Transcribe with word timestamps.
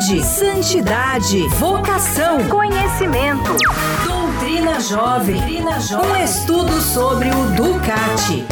saúde, 0.00 0.24
santidade, 0.24 1.48
vocação, 1.58 2.48
conhecimento. 2.48 3.56
Doutrina 4.04 4.80
Jovem. 4.80 5.36
Doutrina 5.36 5.80
Jovem. 5.80 6.10
Um 6.10 6.24
estudo 6.24 6.80
sobre 6.80 7.28
o 7.28 7.44
Ducati. 7.54 8.44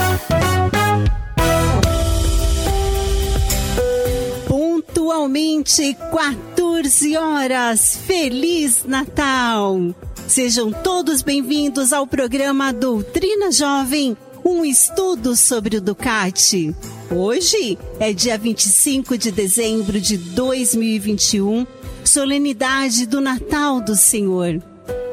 Pontualmente 4.46 5.94
14 5.94 7.16
horas. 7.16 7.96
Feliz 8.06 8.84
Natal! 8.84 9.94
Sejam 10.26 10.70
todos 10.70 11.22
bem-vindos 11.22 11.90
ao 11.90 12.06
programa 12.06 12.70
Doutrina 12.70 13.50
Jovem, 13.50 14.14
um 14.48 14.64
estudo 14.64 15.36
sobre 15.36 15.76
o 15.76 15.80
Ducati. 15.80 16.74
Hoje 17.10 17.78
é 18.00 18.14
dia 18.14 18.38
25 18.38 19.18
de 19.18 19.30
dezembro 19.30 20.00
de 20.00 20.16
2021, 20.16 21.66
solenidade 22.02 23.04
do 23.04 23.20
Natal 23.20 23.78
do 23.78 23.94
Senhor. 23.94 24.62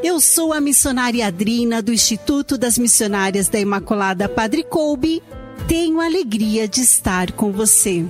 Eu 0.02 0.22
sou 0.22 0.54
a 0.54 0.62
missionária 0.62 1.28
Adrina 1.28 1.82
do 1.82 1.92
Instituto 1.92 2.58
das 2.58 2.78
Missionárias 2.78 3.50
da 3.50 3.60
Imaculada 3.60 4.30
Padre 4.30 4.64
Coube. 4.64 5.22
Tenho 5.68 6.00
a 6.00 6.06
alegria 6.06 6.66
de 6.66 6.80
estar 6.80 7.34
com 7.34 7.52
você. 7.52 8.06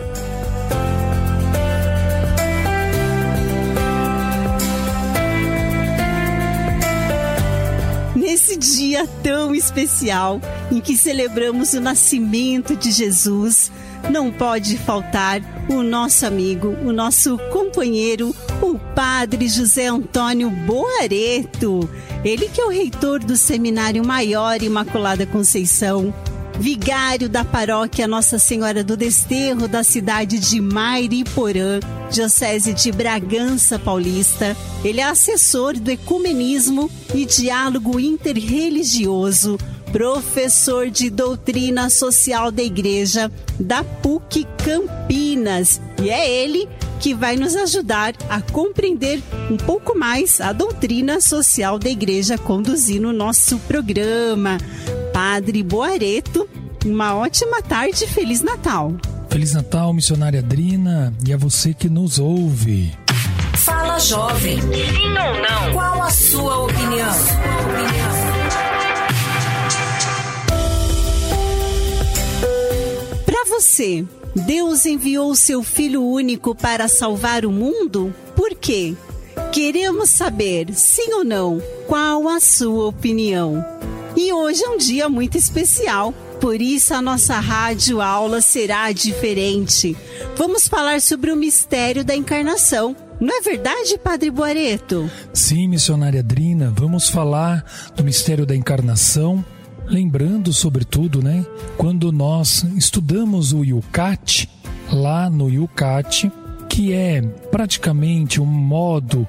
Nesse 8.29 8.59
dia 8.59 9.09
tão 9.23 9.55
especial 9.55 10.39
em 10.71 10.83
que 10.83 10.95
celebramos 10.95 11.73
o 11.73 11.81
nascimento 11.81 12.77
de 12.77 12.91
Jesus, 12.91 13.73
não 14.11 14.31
pode 14.31 14.77
faltar 14.77 15.41
o 15.67 15.83
nosso 15.83 16.27
amigo, 16.27 16.77
o 16.85 16.93
nosso 16.93 17.39
companheiro, 17.51 18.37
o 18.61 18.79
Padre 18.95 19.49
José 19.49 19.87
Antônio 19.87 20.51
Boareto. 20.51 21.89
Ele 22.23 22.51
que 22.51 22.61
é 22.61 22.67
o 22.67 22.69
reitor 22.69 23.21
do 23.21 23.35
Seminário 23.35 24.07
Maior 24.07 24.63
Imaculada 24.63 25.25
Conceição, 25.25 26.13
vigário 26.59 27.29
da 27.29 27.45
paróquia 27.45 28.09
Nossa 28.09 28.39
Senhora 28.39 28.83
do 28.83 28.97
Desterro 28.97 29.69
da 29.69 29.85
cidade 29.85 30.39
de 30.39 30.61
Mairiporã, 30.61 31.79
Diocese 32.11 32.75
de 32.75 32.91
Bragança 32.91 33.79
Paulista. 33.79 34.57
Ele 34.85 35.01
é 35.01 35.05
assessor 35.05 35.75
do 35.79 35.91
ecumenismo 35.91 36.91
e 37.15 37.25
diálogo 37.25 38.01
interreligioso, 38.01 39.57
professor 39.93 40.91
de 40.91 41.09
doutrina 41.11 41.89
social 41.89 42.51
da 42.51 42.63
Igreja 42.63 43.31
da 43.59 43.85
PUC 43.85 44.47
Campinas. 44.65 45.81
E 46.03 46.11
é 46.11 46.29
ele 46.29 46.69
que 47.01 47.15
vai 47.15 47.37
nos 47.37 47.55
ajudar 47.55 48.15
a 48.29 48.41
compreender 48.41 49.23
um 49.49 49.57
pouco 49.57 49.97
mais 49.97 50.41
a 50.41 50.53
doutrina 50.53 51.21
social 51.21 51.79
da 51.79 51.89
Igreja 51.89 52.37
conduzindo 52.37 53.09
o 53.09 53.13
nosso 53.13 53.59
programa. 53.61 54.59
Padre 55.19 55.65
Boareto, 55.65 56.49
uma 56.87 57.17
ótima 57.17 57.61
tarde 57.61 58.05
e 58.05 58.07
Feliz 58.07 58.41
Natal! 58.41 58.95
Feliz 59.29 59.53
Natal, 59.53 59.93
missionária 59.93 60.39
Adrina, 60.39 61.13
e 61.27 61.33
a 61.33 61.37
você 61.37 61.75
que 61.75 61.89
nos 61.89 62.21
ouve. 62.21 62.97
Fala 63.55 63.99
jovem. 63.99 64.61
Sim 64.61 65.09
ou 65.09 65.43
não? 65.43 65.73
Qual 65.73 66.03
a 66.05 66.11
sua 66.11 66.59
opinião? 66.59 67.15
Para 73.27 73.45
você, 73.49 74.05
Deus 74.47 74.87
enviou 74.87 75.35
seu 75.35 75.65
Filho 75.65 76.05
único 76.05 76.55
para 76.55 76.87
salvar 76.87 77.45
o 77.45 77.51
mundo? 77.51 78.15
Por 78.37 78.55
quê? 78.55 78.95
Queremos 79.51 80.11
saber, 80.11 80.73
sim 80.75 81.13
ou 81.15 81.25
não, 81.25 81.61
qual 81.89 82.29
a 82.29 82.39
sua 82.39 82.87
opinião. 82.87 83.78
E 84.19 84.33
hoje 84.33 84.65
é 84.65 84.69
um 84.69 84.77
dia 84.77 85.09
muito 85.09 85.39
especial 85.39 86.13
por 86.41 86.63
isso 86.63 86.95
a 86.95 87.03
nossa 87.03 87.39
rádio 87.41 88.01
aula 88.01 88.41
será 88.41 88.93
diferente. 88.93 89.97
Vamos 90.37 90.69
falar 90.69 91.01
sobre 91.01 91.33
o 91.33 91.37
mistério 91.37 92.05
da 92.05 92.15
encarnação. 92.15 92.95
Não 93.21 93.37
é 93.37 93.41
verdade, 93.41 93.99
Padre 93.99 94.31
Boareto? 94.31 95.11
Sim, 95.35 95.67
missionária 95.67 96.23
Drina, 96.23 96.73
vamos 96.77 97.09
falar 97.09 97.65
do 97.97 98.05
mistério 98.05 98.47
da 98.47 98.55
encarnação. 98.55 99.45
Lembrando, 99.87 100.53
sobretudo, 100.53 101.21
né, 101.21 101.45
quando 101.77 102.13
nós 102.13 102.65
estudamos 102.77 103.53
o 103.53 103.65
Yucat, 103.65 104.49
lá 104.93 105.29
no 105.29 105.51
Yucat, 105.51 106.31
que 106.79 106.93
é 106.93 107.21
praticamente 107.51 108.41
um 108.41 108.47
modo 108.47 109.27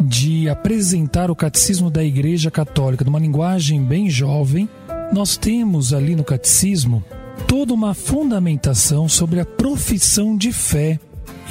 de 0.00 0.48
apresentar 0.48 1.32
o 1.32 1.34
catecismo 1.34 1.90
da 1.90 2.04
Igreja 2.04 2.48
Católica 2.48 3.04
numa 3.04 3.18
linguagem 3.18 3.82
bem 3.82 4.08
jovem, 4.08 4.68
nós 5.12 5.36
temos 5.36 5.92
ali 5.92 6.14
no 6.14 6.22
catecismo 6.22 7.02
toda 7.48 7.74
uma 7.74 7.92
fundamentação 7.92 9.08
sobre 9.08 9.40
a 9.40 9.44
profissão 9.44 10.36
de 10.36 10.52
fé. 10.52 11.00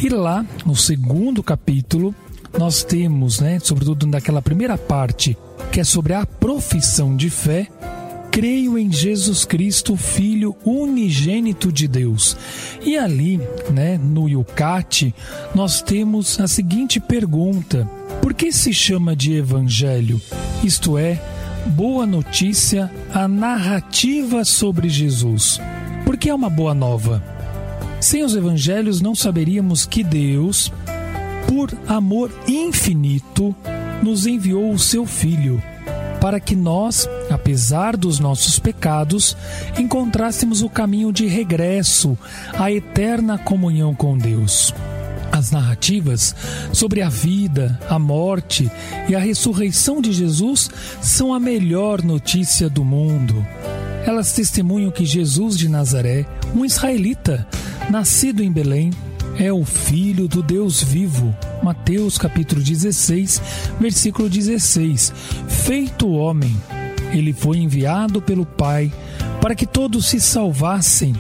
E 0.01 0.07
lá, 0.07 0.45
no 0.65 0.73
segundo 0.73 1.43
capítulo, 1.43 2.15
nós 2.57 2.81
temos, 2.81 3.41
né, 3.41 3.59
sobretudo 3.59 4.07
naquela 4.07 4.41
primeira 4.41 4.77
parte, 4.77 5.37
que 5.69 5.81
é 5.81 5.83
sobre 5.83 6.13
a 6.13 6.25
profissão 6.25 7.13
de 7.13 7.29
fé, 7.29 7.67
creio 8.31 8.79
em 8.79 8.89
Jesus 8.89 9.43
Cristo, 9.43 9.97
Filho 9.97 10.55
unigênito 10.63 11.71
de 11.71 11.87
Deus. 11.87 12.37
E 12.81 12.97
ali, 12.97 13.39
né, 13.69 13.99
no 14.01 14.29
Yucat, 14.29 15.13
nós 15.53 15.81
temos 15.81 16.39
a 16.39 16.47
seguinte 16.47 16.99
pergunta: 16.99 17.87
por 18.21 18.33
que 18.33 18.51
se 18.51 18.73
chama 18.73 19.15
de 19.15 19.33
evangelho? 19.33 20.19
Isto 20.63 20.97
é, 20.97 21.21
boa 21.67 22.05
notícia, 22.05 22.89
a 23.13 23.27
narrativa 23.27 24.45
sobre 24.45 24.87
Jesus. 24.87 25.59
Por 26.05 26.17
que 26.17 26.29
é 26.29 26.33
uma 26.33 26.49
boa 26.49 26.73
nova? 26.73 27.21
Sem 27.99 28.23
os 28.23 28.35
evangelhos 28.35 29.01
não 29.01 29.13
saberíamos 29.13 29.85
que 29.85 30.03
Deus, 30.03 30.71
por 31.47 31.71
amor 31.85 32.31
infinito, 32.47 33.55
nos 34.01 34.25
enviou 34.25 34.71
o 34.71 34.79
seu 34.79 35.05
Filho, 35.05 35.61
para 36.21 36.39
que 36.39 36.55
nós, 36.55 37.09
apesar 37.31 37.97
dos 37.97 38.19
nossos 38.19 38.59
pecados, 38.59 39.35
encontrássemos 39.77 40.61
o 40.61 40.69
caminho 40.69 41.11
de 41.11 41.25
regresso 41.25 42.15
à 42.53 42.71
eterna 42.71 43.39
comunhão 43.39 43.95
com 43.95 44.15
Deus. 44.15 44.71
As 45.31 45.49
narrativas 45.49 46.35
sobre 46.71 47.01
a 47.01 47.09
vida, 47.09 47.79
a 47.89 47.97
morte 47.97 48.69
e 49.09 49.15
a 49.15 49.19
ressurreição 49.19 49.99
de 49.99 50.13
Jesus 50.13 50.69
são 51.01 51.33
a 51.33 51.39
melhor 51.39 52.03
notícia 52.03 52.69
do 52.69 52.85
mundo. 52.85 53.43
Elas 54.05 54.33
testemunham 54.33 54.91
que 54.91 55.05
Jesus 55.05 55.57
de 55.57 55.67
Nazaré, 55.67 56.25
um 56.53 56.63
israelita, 56.63 57.47
nascido 57.89 58.43
em 58.43 58.51
Belém, 58.51 58.91
é 59.37 59.51
o 59.51 59.63
filho 59.63 60.27
do 60.27 60.41
Deus 60.41 60.81
vivo. 60.83 61.35
Mateus 61.63 62.17
capítulo 62.17 62.61
16, 62.61 63.41
versículo 63.79 64.29
16. 64.29 65.13
Feito 65.47 66.09
homem, 66.09 66.55
ele 67.11 67.33
foi 67.33 67.57
enviado 67.57 68.21
pelo 68.21 68.45
Pai 68.45 68.91
para 69.41 69.55
que 69.55 69.65
todos 69.65 70.07
se 70.07 70.19
salvassem 70.19 71.15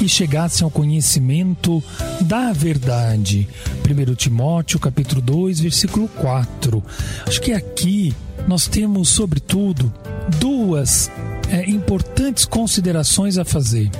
e 0.00 0.08
chegassem 0.08 0.64
ao 0.64 0.70
conhecimento 0.70 1.82
da 2.20 2.52
verdade. 2.52 3.48
1 3.88 4.14
Timóteo 4.14 4.78
capítulo 4.78 5.20
2, 5.20 5.60
versículo 5.60 6.08
4. 6.08 6.82
Acho 7.26 7.40
que 7.40 7.52
aqui 7.52 8.14
nós 8.46 8.66
temos, 8.66 9.08
sobretudo, 9.08 9.92
duas 10.38 11.10
é, 11.50 11.68
importantes 11.68 12.44
considerações 12.44 13.38
a 13.38 13.44
fazer. 13.44 13.90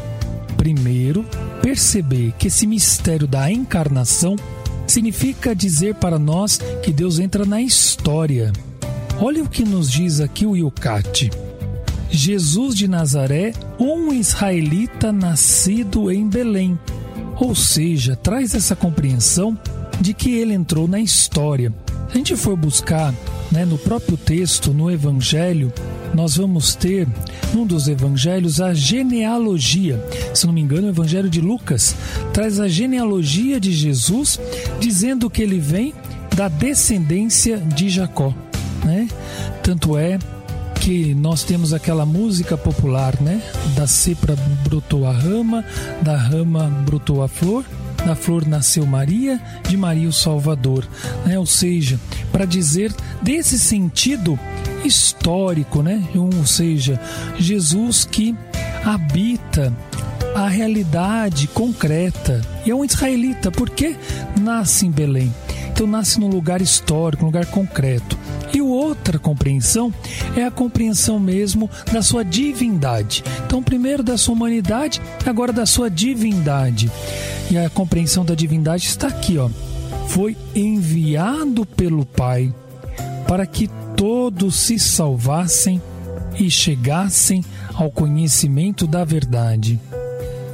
Primeiro, 0.57 1.25
perceber 1.63 2.33
que 2.39 2.49
esse 2.49 2.67
mistério 2.67 3.27
da 3.27 3.51
encarnação 3.51 4.37
significa 4.87 5.55
dizer 5.55 5.97
para 5.97 6.19
nós 6.19 6.61
que 6.83 6.93
Deus 6.93 7.19
entra 7.19 7.45
na 7.45 7.61
história. 7.61 8.53
Olha 9.21 9.43
o 9.43 9.49
que 9.49 9.65
nos 9.65 9.91
diz 9.91 10.21
aqui 10.21 10.47
o 10.47 10.57
Yucat. 10.57 11.31
Jesus 12.11 12.75
de 12.75 12.87
Nazaré, 12.87 13.53
um 13.79 14.13
israelita 14.13 15.13
nascido 15.13 16.11
em 16.11 16.29
Belém. 16.29 16.79
Ou 17.39 17.55
seja, 17.55 18.17
traz 18.17 18.55
essa 18.55 18.77
compreensão 18.77 19.59
de 20.01 20.15
que 20.15 20.35
ele 20.35 20.55
entrou 20.55 20.87
na 20.87 21.01
história. 21.01 21.73
Se 22.09 22.13
a 22.13 22.17
gente 22.17 22.37
for 22.37 22.57
buscar 22.57 23.13
né, 23.51 23.65
no 23.65 23.77
próprio 23.77 24.17
texto, 24.17 24.73
no 24.73 24.91
Evangelho, 24.91 25.73
nós 26.17 26.39
vamos 26.39 26.75
ter, 26.75 27.07
num 27.53 27.67
dos 27.67 27.89
evangelhos, 27.89 28.59
a 28.59 28.73
genealogia. 28.73 30.03
Se 30.33 30.47
não 30.47 30.53
me 30.53 30.63
engano, 30.63 30.87
o 30.87 30.91
Evangelho 30.91 31.29
de 31.29 31.43
Lucas 31.43 31.95
traz 32.33 32.59
a 32.59 32.67
genealogia 32.67 33.61
de 33.61 33.71
Jesus, 33.71 34.41
dizendo 34.81 35.29
que 35.29 35.43
ele 35.43 35.61
vem 35.61 35.93
da 36.35 36.49
descendência 36.49 37.59
de 37.59 37.91
Jacó. 37.91 38.33
Né? 38.83 39.09
Tanto 39.63 39.99
é 39.99 40.19
que 40.81 41.15
nós 41.15 41.45
temos 41.45 41.75
aquela 41.75 42.07
música 42.07 42.57
popular, 42.57 43.21
né? 43.21 43.43
Da 43.75 43.87
cepra 43.87 44.37
brotou 44.65 45.07
a 45.07 45.13
rama, 45.13 45.65
da 46.01 46.17
rama 46.17 46.65
brotou 46.87 47.23
a 47.23 47.29
flor, 47.29 47.63
da 48.07 48.15
flor 48.15 48.47
nasceu 48.47 48.87
Maria, 48.87 49.39
de 49.69 49.77
Maria 49.77 50.09
o 50.09 50.13
Salvador, 50.13 50.89
né? 51.27 51.39
Ou 51.39 51.47
seja, 51.47 52.01
para 52.33 52.47
dizer 52.47 52.95
desse 53.23 53.59
sentido 53.59 54.39
histórico, 54.87 55.83
né? 55.83 56.03
Ou 56.15 56.47
seja, 56.47 57.01
Jesus 57.39 58.05
que 58.05 58.35
habita 58.85 59.73
a 60.35 60.49
realidade 60.49 61.47
concreta. 61.49 62.43
E 62.65 62.71
é 62.71 62.75
um 62.75 62.85
israelita, 62.85 63.51
porque 63.51 63.97
nasce 64.41 64.87
em 64.87 64.91
Belém. 64.91 65.33
Então 65.73 65.87
nasce 65.87 66.21
num 66.21 66.29
lugar 66.29 66.61
histórico, 66.61 67.23
num 67.23 67.29
lugar 67.29 67.47
concreto. 67.47 68.19
E 68.53 68.63
outra 68.63 69.19
compreensão 69.19 69.93
é 70.35 70.45
a 70.45 70.51
compreensão 70.51 71.19
mesmo 71.19 71.69
da 71.93 72.01
sua 72.01 72.25
divindade. 72.25 73.23
Então, 73.45 73.63
primeiro 73.63 74.03
da 74.03 74.17
sua 74.17 74.35
humanidade, 74.35 75.01
agora 75.27 75.53
da 75.53 75.67
sua 75.67 75.91
divindade. 75.91 76.91
E 77.51 77.59
a 77.59 77.69
compreensão 77.69 78.25
da 78.25 78.35
divindade 78.35 78.87
está 78.87 79.09
aqui, 79.09 79.37
ó. 79.37 79.51
Foi 80.09 80.37
enviado 80.55 81.67
pelo 81.67 82.07
Pai 82.07 82.55
para 83.27 83.45
que 83.45 83.69
todos 83.97 84.57
se 84.57 84.79
salvassem 84.79 85.81
e 86.39 86.51
chegassem 86.51 87.43
ao 87.75 87.91
conhecimento 87.91 88.87
da 88.87 89.05
verdade. 89.05 89.81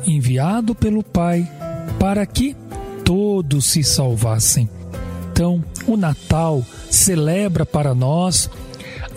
Enviado 0.06 0.74
pelo 0.74 1.02
Pai 1.02 1.50
para 1.98 2.24
que 2.24 2.56
todos 3.04 3.66
se 3.66 3.82
salvassem. 3.82 4.68
Então, 5.32 5.62
o 5.86 5.96
Natal 5.96 6.64
celebra 6.90 7.66
para 7.66 7.94
nós 7.94 8.48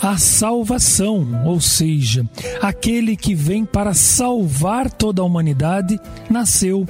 a 0.02 0.18
salvação, 0.18 1.44
ou 1.46 1.62
seja, 1.62 2.28
aquele 2.62 3.16
que 3.16 3.34
vem 3.34 3.64
para 3.64 3.94
salvar 3.94 4.92
toda 4.92 5.22
a 5.22 5.26
humanidade 5.26 6.00
nasceu. 6.30 6.86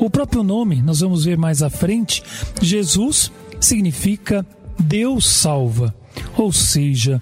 O 0.00 0.08
próprio 0.08 0.42
nome, 0.42 0.80
nós 0.80 1.00
vamos 1.00 1.24
ver 1.24 1.36
mais 1.36 1.62
à 1.62 1.70
frente, 1.70 2.22
Jesus 2.60 3.30
significa 3.60 4.46
Deus 4.78 5.26
salva. 5.28 5.94
Ou 6.36 6.52
seja, 6.52 7.20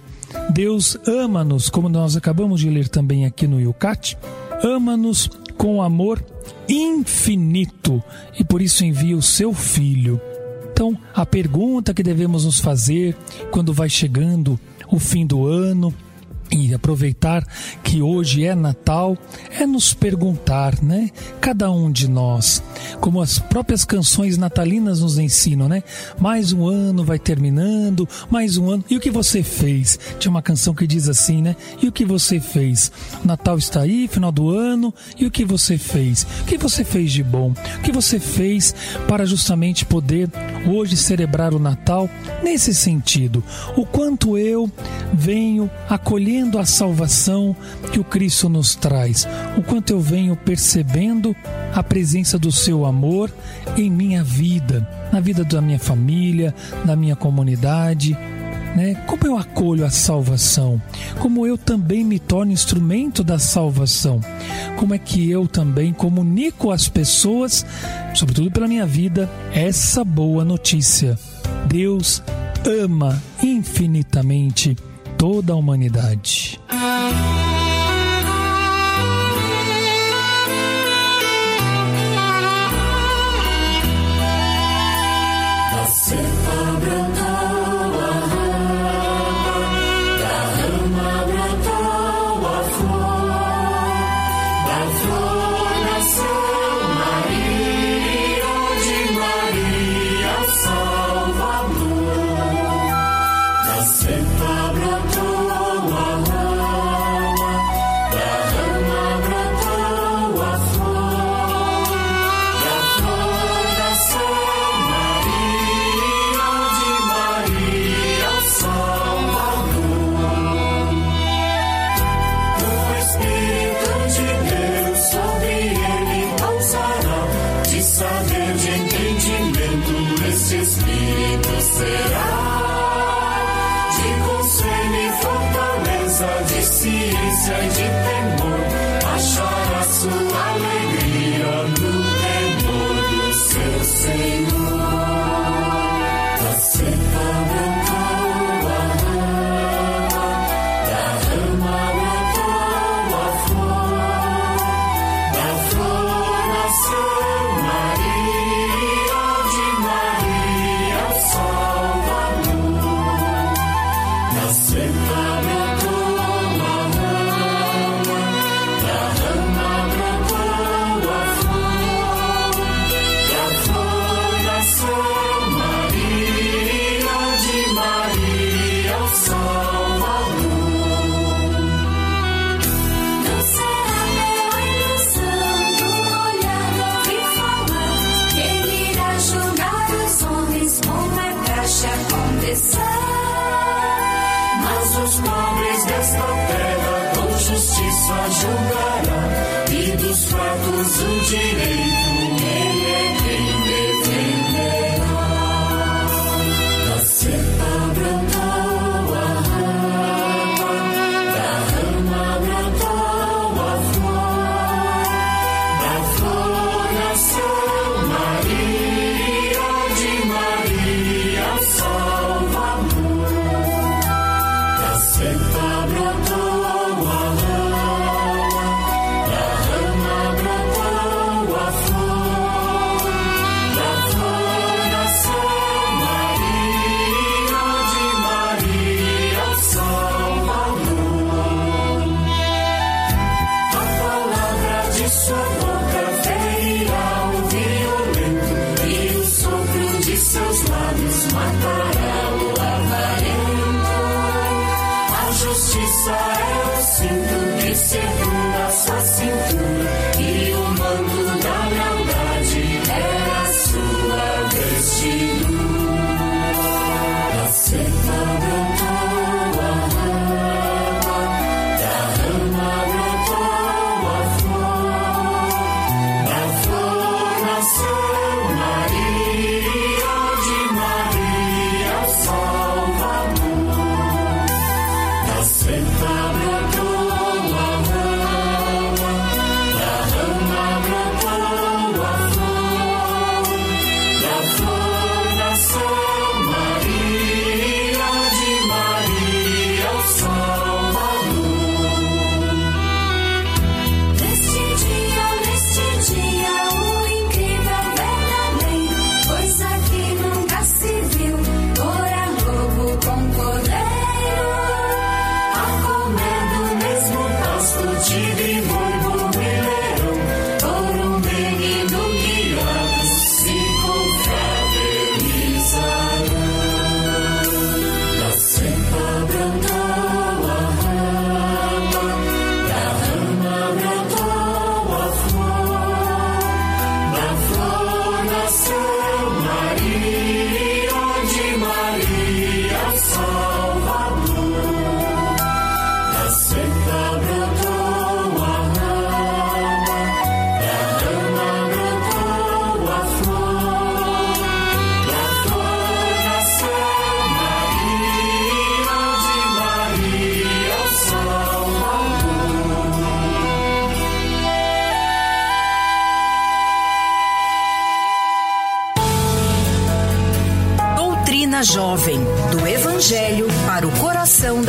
Deus 0.52 0.96
ama-nos, 1.06 1.68
como 1.68 1.88
nós 1.88 2.16
acabamos 2.16 2.60
de 2.60 2.70
ler 2.70 2.88
também 2.88 3.24
aqui 3.24 3.46
no 3.46 3.60
Yucat, 3.60 4.16
ama-nos 4.62 5.28
com 5.56 5.82
amor 5.82 6.24
infinito 6.68 8.02
e 8.38 8.44
por 8.44 8.60
isso 8.60 8.84
envia 8.84 9.16
o 9.16 9.22
seu 9.22 9.52
Filho. 9.52 10.20
Então, 10.72 10.96
a 11.14 11.24
pergunta 11.24 11.94
que 11.94 12.02
devemos 12.02 12.44
nos 12.44 12.60
fazer 12.60 13.16
quando 13.50 13.72
vai 13.72 13.88
chegando 13.88 14.60
o 14.88 14.98
fim 14.98 15.26
do 15.26 15.46
ano, 15.46 15.92
e 16.50 16.74
aproveitar 16.74 17.46
que 17.82 18.00
hoje 18.02 18.44
é 18.44 18.54
Natal 18.54 19.16
é 19.50 19.66
nos 19.66 19.92
perguntar, 19.92 20.82
né? 20.82 21.10
Cada 21.40 21.70
um 21.70 21.90
de 21.90 22.08
nós, 22.08 22.62
como 23.00 23.20
as 23.20 23.38
próprias 23.38 23.84
canções 23.84 24.36
natalinas 24.36 25.00
nos 25.00 25.18
ensinam, 25.18 25.68
né? 25.68 25.82
Mais 26.18 26.52
um 26.52 26.66
ano 26.66 27.04
vai 27.04 27.18
terminando, 27.18 28.08
mais 28.30 28.56
um 28.56 28.70
ano. 28.70 28.84
E 28.88 28.96
o 28.96 29.00
que 29.00 29.10
você 29.10 29.42
fez? 29.42 29.98
Tinha 30.18 30.30
uma 30.30 30.42
canção 30.42 30.74
que 30.74 30.86
diz 30.86 31.08
assim, 31.08 31.42
né? 31.42 31.56
E 31.82 31.88
o 31.88 31.92
que 31.92 32.04
você 32.04 32.40
fez? 32.40 32.92
O 33.22 33.26
Natal 33.26 33.58
está 33.58 33.80
aí, 33.82 34.08
final 34.08 34.32
do 34.32 34.50
ano. 34.50 34.92
E 35.18 35.26
o 35.26 35.30
que 35.30 35.44
você 35.44 35.78
fez? 35.78 36.26
O 36.42 36.44
que 36.44 36.58
você 36.58 36.84
fez 36.84 37.12
de 37.12 37.22
bom? 37.22 37.52
O 37.78 37.82
que 37.82 37.92
você 37.92 38.18
fez 38.18 38.74
para 39.08 39.24
justamente 39.24 39.84
poder 39.84 40.30
hoje 40.66 40.96
celebrar 40.96 41.54
o 41.54 41.58
Natal 41.58 42.08
nesse 42.42 42.74
sentido? 42.74 43.42
O 43.76 43.86
quanto 43.86 44.36
eu 44.36 44.70
venho 45.12 45.70
acolher 45.88 46.35
vivendo 46.36 46.58
a 46.58 46.66
salvação 46.66 47.56
que 47.90 47.98
o 47.98 48.04
Cristo 48.04 48.46
nos 48.46 48.74
traz, 48.74 49.26
o 49.56 49.62
quanto 49.62 49.90
eu 49.90 50.00
venho 50.00 50.36
percebendo 50.36 51.34
a 51.74 51.82
presença 51.82 52.38
do 52.38 52.52
seu 52.52 52.84
amor 52.84 53.32
em 53.74 53.90
minha 53.90 54.22
vida, 54.22 54.86
na 55.10 55.18
vida 55.18 55.42
da 55.44 55.62
minha 55.62 55.78
família, 55.78 56.54
na 56.84 56.94
minha 56.94 57.16
comunidade. 57.16 58.16
Né? 58.76 58.94
Como 59.06 59.26
eu 59.26 59.38
acolho 59.38 59.86
a 59.86 59.88
salvação? 59.88 60.80
Como 61.20 61.46
eu 61.46 61.56
também 61.56 62.04
me 62.04 62.18
torno 62.18 62.52
instrumento 62.52 63.24
da 63.24 63.38
salvação? 63.38 64.20
Como 64.76 64.92
é 64.92 64.98
que 64.98 65.30
eu 65.30 65.48
também 65.48 65.90
comunico 65.90 66.70
às 66.70 66.86
pessoas, 66.86 67.64
sobretudo 68.12 68.50
pela 68.50 68.68
minha 68.68 68.84
vida, 68.84 69.30
essa 69.54 70.04
boa 70.04 70.44
notícia? 70.44 71.18
Deus 71.66 72.22
ama 72.66 73.22
infinitamente 73.42 74.76
toda 75.16 75.52
a 75.52 75.56
humanidade. 75.56 76.60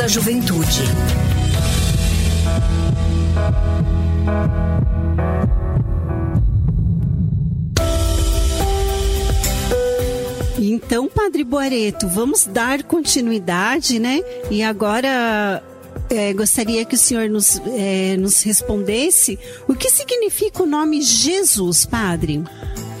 Juventude. 0.08 0.82
Então, 10.58 11.08
Padre 11.08 11.44
Boareto, 11.44 12.08
vamos 12.08 12.46
dar 12.46 12.82
continuidade, 12.82 13.98
né? 13.98 14.20
E 14.50 14.62
agora 14.62 15.62
é, 16.10 16.32
gostaria 16.32 16.84
que 16.84 16.94
o 16.94 16.98
senhor 16.98 17.28
nos, 17.28 17.60
é, 17.66 18.16
nos 18.16 18.42
respondesse 18.42 19.38
o 19.68 19.74
que 19.74 19.90
significa 19.90 20.62
o 20.62 20.66
nome 20.66 21.02
Jesus, 21.02 21.84
Padre. 21.84 22.42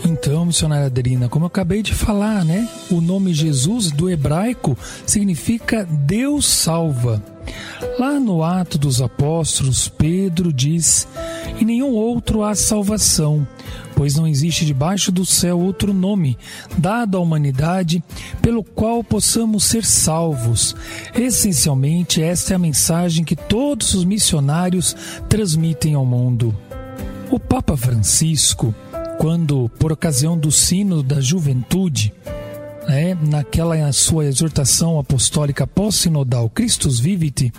Então, 0.08 0.46
missionária 0.46 0.86
Adrina, 0.86 1.28
como 1.28 1.44
eu 1.44 1.48
acabei 1.48 1.82
de 1.82 1.92
falar, 1.92 2.42
né? 2.42 2.66
O 2.90 2.98
nome 2.98 3.34
Jesus 3.34 3.90
do 3.90 4.08
hebraico 4.08 4.74
significa 5.04 5.84
Deus 5.84 6.46
salva. 6.46 7.22
Lá 7.98 8.18
no 8.18 8.42
Ato 8.42 8.78
dos 8.78 9.02
Apóstolos, 9.02 9.86
Pedro 9.86 10.50
diz: 10.50 11.06
Em 11.60 11.64
nenhum 11.66 11.90
outro 11.90 12.42
há 12.42 12.54
salvação, 12.54 13.46
pois 13.94 14.16
não 14.16 14.26
existe 14.26 14.64
debaixo 14.64 15.12
do 15.12 15.26
céu 15.26 15.60
outro 15.60 15.92
nome 15.92 16.38
dado 16.78 17.18
à 17.18 17.20
humanidade 17.20 18.02
pelo 18.40 18.64
qual 18.64 19.04
possamos 19.04 19.64
ser 19.64 19.84
salvos. 19.84 20.74
Essencialmente, 21.14 22.22
esta 22.22 22.54
é 22.54 22.56
a 22.56 22.58
mensagem 22.58 23.24
que 23.24 23.36
todos 23.36 23.92
os 23.92 24.06
missionários 24.06 24.96
transmitem 25.28 25.92
ao 25.92 26.06
mundo. 26.06 26.56
O 27.30 27.38
Papa 27.38 27.76
Francisco, 27.76 28.74
quando, 29.18 29.68
por 29.78 29.92
ocasião 29.92 30.38
do 30.38 30.50
Sino 30.50 31.02
da 31.02 31.20
Juventude, 31.20 32.14
né, 32.86 33.18
naquela 33.20 33.92
sua 33.92 34.26
exortação 34.26 34.98
apostólica 34.98 35.66
pós-sinodal 35.66 36.48
Christus 36.48 37.00
Vivit, 37.00 37.52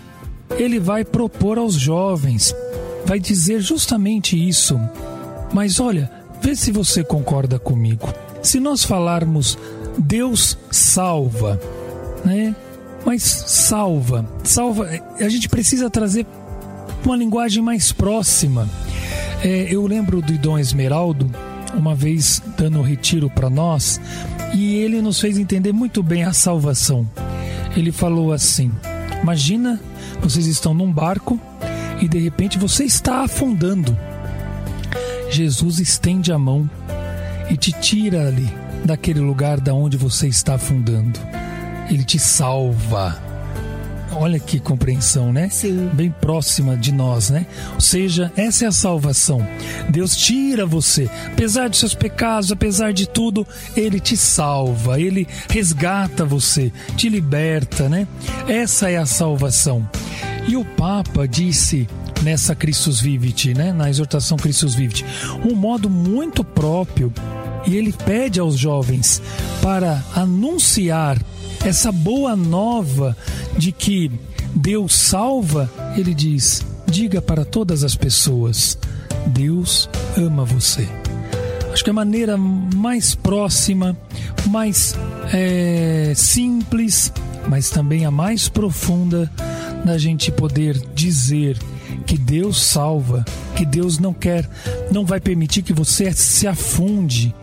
ele 0.58 0.80
vai 0.80 1.04
propor 1.04 1.58
aos 1.58 1.76
jovens, 1.76 2.56
vai 3.06 3.20
dizer 3.20 3.60
justamente 3.62 4.36
isso. 4.36 4.80
Mas 5.54 5.80
olha, 5.80 6.10
vê 6.42 6.56
se 6.56 6.72
você 6.72 7.04
concorda 7.04 7.60
comigo. 7.60 8.12
Se 8.42 8.60
nós 8.60 8.84
falarmos 8.84 9.58
Deus 9.98 10.58
salva, 10.72 11.60
né? 12.24 12.56
Mas 13.06 13.24
salva, 13.24 14.26
salva, 14.44 14.90
a 15.20 15.30
gente 15.30 15.50
precisa 15.50 15.90
trazer 15.90 16.26
uma 17.06 17.16
linguagem 17.16 17.62
mais 17.62 17.92
próxima. 17.92 18.68
É, 19.42 19.74
eu 19.74 19.86
lembro 19.88 20.22
do 20.22 20.38
Dom 20.38 20.60
Esmeraldo, 20.60 21.30
uma 21.74 21.96
vez 21.96 22.42
dando 22.58 22.80
um 22.80 22.84
retiro 22.84 23.30
para 23.30 23.50
nós, 23.50 24.00
e 24.54 24.76
ele 24.76 25.02
nos 25.02 25.20
fez 25.20 25.38
entender 25.38 25.72
muito 25.72 26.02
bem 26.02 26.24
a 26.24 26.34
salvação. 26.34 27.08
Ele 27.76 27.92
falou 27.92 28.34
assim: 28.34 28.72
Imagina, 29.22 29.80
vocês 30.22 30.46
estão 30.46 30.74
num 30.74 30.92
barco 30.92 31.40
e 32.02 32.08
de 32.08 32.20
repente 32.20 32.58
você 32.58 32.84
está 32.84 33.24
afundando. 33.24 33.98
Jesus 35.30 35.80
estende 35.80 36.32
a 36.32 36.38
mão 36.38 36.70
e 37.50 37.58
te 37.58 37.72
tira 37.72 38.28
ali 38.28 38.50
daquele 38.84 39.20
lugar 39.20 39.60
da 39.60 39.74
onde 39.74 39.98
você 39.98 40.28
está 40.28 40.56
afundando. 40.56 41.20
Ele 41.90 42.04
te 42.04 42.18
salva. 42.18 43.29
Olha 44.12 44.40
que 44.40 44.60
compreensão, 44.60 45.32
né? 45.32 45.50
Sim. 45.50 45.90
Bem 45.94 46.10
próxima 46.10 46.76
de 46.76 46.92
nós, 46.92 47.30
né? 47.30 47.46
Ou 47.76 47.82
seja, 47.82 48.32
essa 48.36 48.66
é 48.66 48.68
a 48.68 48.72
salvação. 48.72 49.46
Deus 49.90 50.16
tira 50.16 50.66
você, 50.66 51.10
apesar 51.28 51.70
dos 51.70 51.80
seus 51.80 51.94
pecados, 51.94 52.52
apesar 52.52 52.92
de 52.92 53.08
tudo, 53.08 53.46
ele 53.76 54.00
te 54.00 54.18
salva, 54.18 55.00
ele 55.00 55.28
resgata 55.50 56.26
você, 56.26 56.72
te 56.96 57.10
liberta, 57.10 57.88
né? 57.88 58.08
Essa 58.48 58.90
é 58.90 58.98
a 58.98 59.06
salvação. 59.06 59.88
E 60.48 60.56
o 60.58 60.66
Papa 60.66 61.28
disse 61.28 61.88
nessa 62.24 62.56
Christus 62.56 63.00
Vivit, 63.00 63.54
né, 63.54 63.72
na 63.72 63.90
exortação 63.90 64.38
Christus 64.38 64.76
Vivit, 64.76 65.06
um 65.46 65.56
modo 65.56 65.90
muito 65.90 66.44
próprio 66.44 67.14
e 67.66 67.76
ele 67.76 67.94
pede 67.94 68.40
aos 68.40 68.58
jovens 68.58 69.22
para 69.62 70.04
anunciar 70.16 71.18
essa 71.64 71.92
boa 71.92 72.36
nova 72.36 73.16
de 73.58 73.72
que 73.72 74.12
Deus 74.56 74.96
salva, 74.96 75.70
ele 75.96 76.14
diz: 76.14 76.66
diga 76.88 77.22
para 77.22 77.46
todas 77.46 77.84
as 77.84 77.96
pessoas, 77.96 78.78
Deus 79.28 79.90
ama 80.18 80.44
você. 80.44 80.88
Acho 81.72 81.84
que 81.84 81.90
a 81.90 81.94
maneira 81.94 82.36
mais 82.38 83.14
próxima, 83.14 83.96
mais 84.48 84.96
é, 85.32 86.14
simples, 86.16 87.14
mas 87.48 87.70
também 87.70 88.06
a 88.06 88.12
mais 88.12 88.50
profunda 88.50 89.32
da 89.86 89.98
gente 89.98 90.32
poder 90.32 90.82
dizer 90.94 91.58
que 92.06 92.18
Deus 92.18 92.62
salva, 92.62 93.24
que 93.56 93.66
Deus 93.66 94.00
não 94.00 94.14
quer, 94.14 94.50
não 94.92 95.06
vai 95.06 95.20
permitir 95.20 95.62
que 95.62 95.74
você 95.74 96.12
se 96.12 96.48
afunde, 96.48 97.34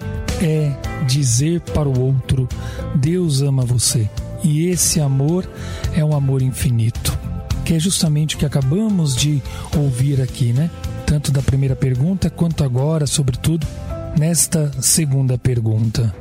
é 0.43 0.73
dizer 1.07 1.61
para 1.61 1.89
o 1.89 2.01
outro: 2.01 2.49
Deus 2.95 3.43
ama 3.43 3.65
você. 3.65 4.09
E 4.43 4.67
esse 4.67 5.01
amor 5.01 5.49
é 5.95 6.05
um 6.05 6.15
amor 6.15 6.43
infinito, 6.43 7.19
que 7.65 7.75
é 7.75 7.79
justamente 7.79 8.37
o 8.37 8.39
que 8.39 8.47
acabamos 8.47 9.17
de 9.17 9.43
ouvir 9.77 10.21
aqui, 10.21 10.53
né? 10.53 10.71
Tanto 11.07 11.33
da 11.33 11.43
primeira 11.43 11.75
pergunta 11.75 12.29
quanto 12.31 12.63
agora, 12.63 13.07
sobretudo, 13.07 13.67
nesta 14.19 14.71
segunda 14.81 15.39
pergunta. 15.39 16.15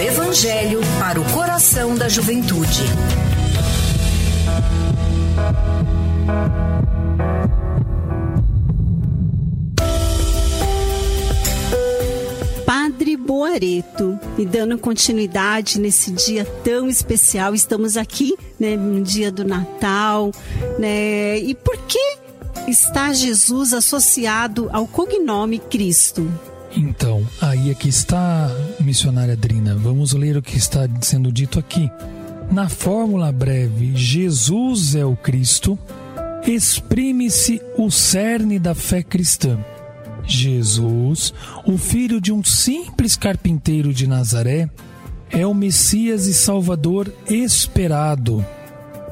Evangelho 0.00 0.80
para 0.98 1.20
o 1.20 1.24
coração 1.34 1.94
da 1.94 2.08
juventude. 2.08 2.82
Padre 12.64 13.18
Boareto, 13.18 14.18
e 14.38 14.46
dando 14.46 14.78
continuidade 14.78 15.78
nesse 15.78 16.10
dia 16.10 16.46
tão 16.64 16.88
especial, 16.88 17.54
estamos 17.54 17.98
aqui 17.98 18.34
né, 18.58 18.76
no 18.76 19.02
dia 19.02 19.30
do 19.30 19.44
Natal, 19.44 20.32
né? 20.78 21.38
E 21.40 21.54
por 21.54 21.76
que 21.82 22.16
está 22.66 23.12
Jesus 23.12 23.74
associado 23.74 24.70
ao 24.72 24.86
cognome 24.86 25.58
Cristo? 25.58 26.26
Então, 26.76 27.26
aí 27.40 27.70
é 27.70 27.74
que 27.74 27.88
está, 27.88 28.50
missionária 28.86 29.34
Adrina. 29.34 29.74
Vamos 29.74 30.12
ler 30.12 30.36
o 30.36 30.42
que 30.42 30.56
está 30.56 30.88
sendo 31.02 31.32
dito 31.32 31.58
aqui. 31.58 31.90
Na 32.50 32.68
fórmula 32.68 33.32
breve, 33.32 33.96
Jesus 33.96 34.94
é 34.94 35.04
o 35.04 35.16
Cristo, 35.16 35.76
exprime-se 36.46 37.60
o 37.76 37.90
cerne 37.90 38.58
da 38.60 38.74
fé 38.74 39.02
cristã. 39.02 39.58
Jesus, 40.24 41.34
o 41.66 41.76
filho 41.76 42.20
de 42.20 42.32
um 42.32 42.42
simples 42.44 43.16
carpinteiro 43.16 43.92
de 43.92 44.06
Nazaré, 44.06 44.70
é 45.30 45.44
o 45.44 45.52
Messias 45.52 46.26
e 46.26 46.34
Salvador 46.34 47.12
esperado. 47.28 48.46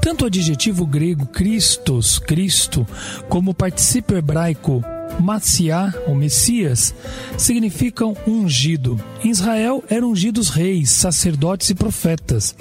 Tanto 0.00 0.22
o 0.22 0.26
adjetivo 0.26 0.86
grego 0.86 1.26
Christos, 1.26 2.20
Cristo, 2.20 2.86
como 3.28 3.50
o 3.50 3.54
particípio 3.54 4.16
hebraico 4.16 4.84
Maciá, 5.20 5.92
ou 6.06 6.14
Messias, 6.14 6.94
significam 7.38 8.16
ungido. 8.26 9.00
Em 9.22 9.30
Israel 9.30 9.82
eram 9.88 10.10
ungidos 10.10 10.50
reis, 10.50 10.90
sacerdotes 10.90 11.70
e 11.70 11.74
profetas. 11.74 12.54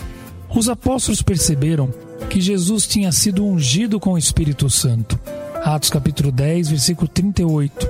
Os 0.49 0.69
apóstolos 0.69 1.21
perceberam 1.21 1.93
que 2.29 2.39
Jesus 2.39 2.87
tinha 2.87 3.11
sido 3.11 3.45
ungido 3.45 3.99
com 3.99 4.13
o 4.13 4.17
Espírito 4.17 4.69
Santo. 4.69 5.19
Atos 5.63 5.89
capítulo 5.89 6.31
10, 6.31 6.69
versículo 6.69 7.07
38. 7.07 7.87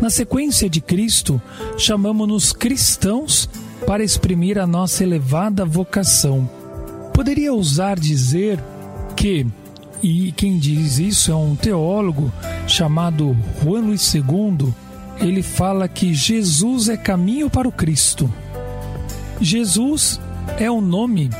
Na 0.00 0.10
sequência 0.10 0.68
de 0.68 0.80
Cristo, 0.80 1.40
chamamos-nos 1.78 2.52
cristãos 2.52 3.48
para 3.86 4.04
exprimir 4.04 4.58
a 4.58 4.66
nossa 4.66 5.02
elevada 5.02 5.64
vocação. 5.64 6.48
Poderia 7.12 7.52
ousar 7.52 7.98
dizer 7.98 8.62
que, 9.16 9.46
e 10.04 10.32
quem 10.32 10.58
diz 10.58 10.98
isso 10.98 11.32
é 11.32 11.34
um 11.34 11.56
teólogo 11.56 12.30
chamado 12.66 13.34
Juan 13.62 13.80
Luiz 13.80 14.14
II, 14.14 14.68
ele 15.18 15.42
fala 15.42 15.88
que 15.88 16.12
Jesus 16.12 16.90
é 16.90 16.96
caminho 16.98 17.48
para 17.48 17.66
o 17.66 17.72
Cristo. 17.72 18.30
Jesus 19.40 20.20
é 20.58 20.70
o 20.70 20.82
nome 20.82 21.30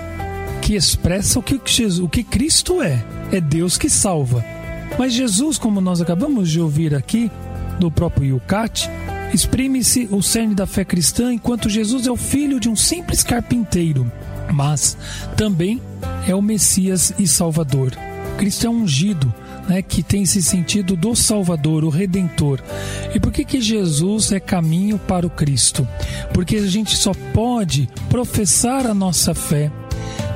que 0.63 0.75
expressa 0.75 1.39
o 1.39 1.43
que, 1.43 1.61
Jesus, 1.67 1.99
o 1.99 2.09
que 2.09 2.25
Cristo 2.25 2.81
é. 2.81 3.05
É 3.31 3.39
Deus 3.39 3.77
que 3.77 3.91
salva. 3.91 4.43
Mas 4.99 5.13
Jesus, 5.13 5.59
como 5.59 5.79
nós 5.79 6.01
acabamos 6.01 6.51
de 6.51 6.59
ouvir 6.59 6.95
aqui, 6.95 7.31
do 7.79 7.91
próprio 7.91 8.37
Yucat, 8.37 8.89
exprime-se 9.35 10.09
o 10.11 10.23
cerne 10.23 10.55
da 10.55 10.67
fé 10.67 10.87
cristã 10.87 11.35
enquanto 11.35 11.69
Jesus 11.69 12.07
é 12.07 12.11
o 12.11 12.17
filho 12.17 12.59
de 12.59 12.71
um 12.71 12.77
simples 12.77 13.23
carpinteiro, 13.23 14.11
mas 14.51 14.97
também 15.37 15.83
é 16.27 16.35
o 16.35 16.41
Messias 16.41 17.13
e 17.19 17.29
Salvador. 17.29 17.93
Cristo 18.35 18.67
é 18.67 18.71
ungido, 18.71 19.33
né, 19.69 19.83
que 19.83 20.03
tem 20.03 20.23
esse 20.23 20.43
sentido 20.43 20.97
do 20.97 21.15
Salvador, 21.15 21.85
o 21.85 21.89
Redentor. 21.89 22.61
E 23.15 23.21
por 23.21 23.33
que, 23.33 23.45
que 23.45 23.61
Jesus 23.61 24.33
é 24.33 24.41
caminho 24.41 24.99
para 24.99 25.27
o 25.27 25.31
Cristo? 25.31 25.87
Porque 26.33 26.57
a 26.57 26.67
gente 26.67 26.97
só 26.97 27.13
pode 27.33 27.89
professar 28.09 28.87
a 28.87 28.95
nossa 28.95 29.35
fé 29.35 29.71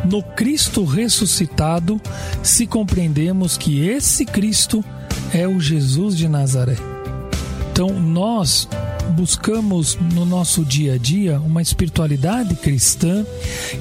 no 0.04 0.22
Cristo 0.22 0.84
ressuscitado 0.84 2.00
se 2.42 2.66
compreendemos 2.66 3.56
que 3.56 3.86
esse 3.86 4.24
Cristo 4.24 4.84
é 5.32 5.46
o 5.46 5.60
Jesus 5.60 6.16
de 6.16 6.28
Nazaré. 6.28 6.76
Então, 7.70 8.00
nós 8.00 8.68
buscamos 9.10 9.96
no 10.14 10.24
nosso 10.24 10.64
dia 10.64 10.94
a 10.94 10.98
dia 10.98 11.38
uma 11.40 11.62
espiritualidade 11.62 12.54
cristã, 12.56 13.24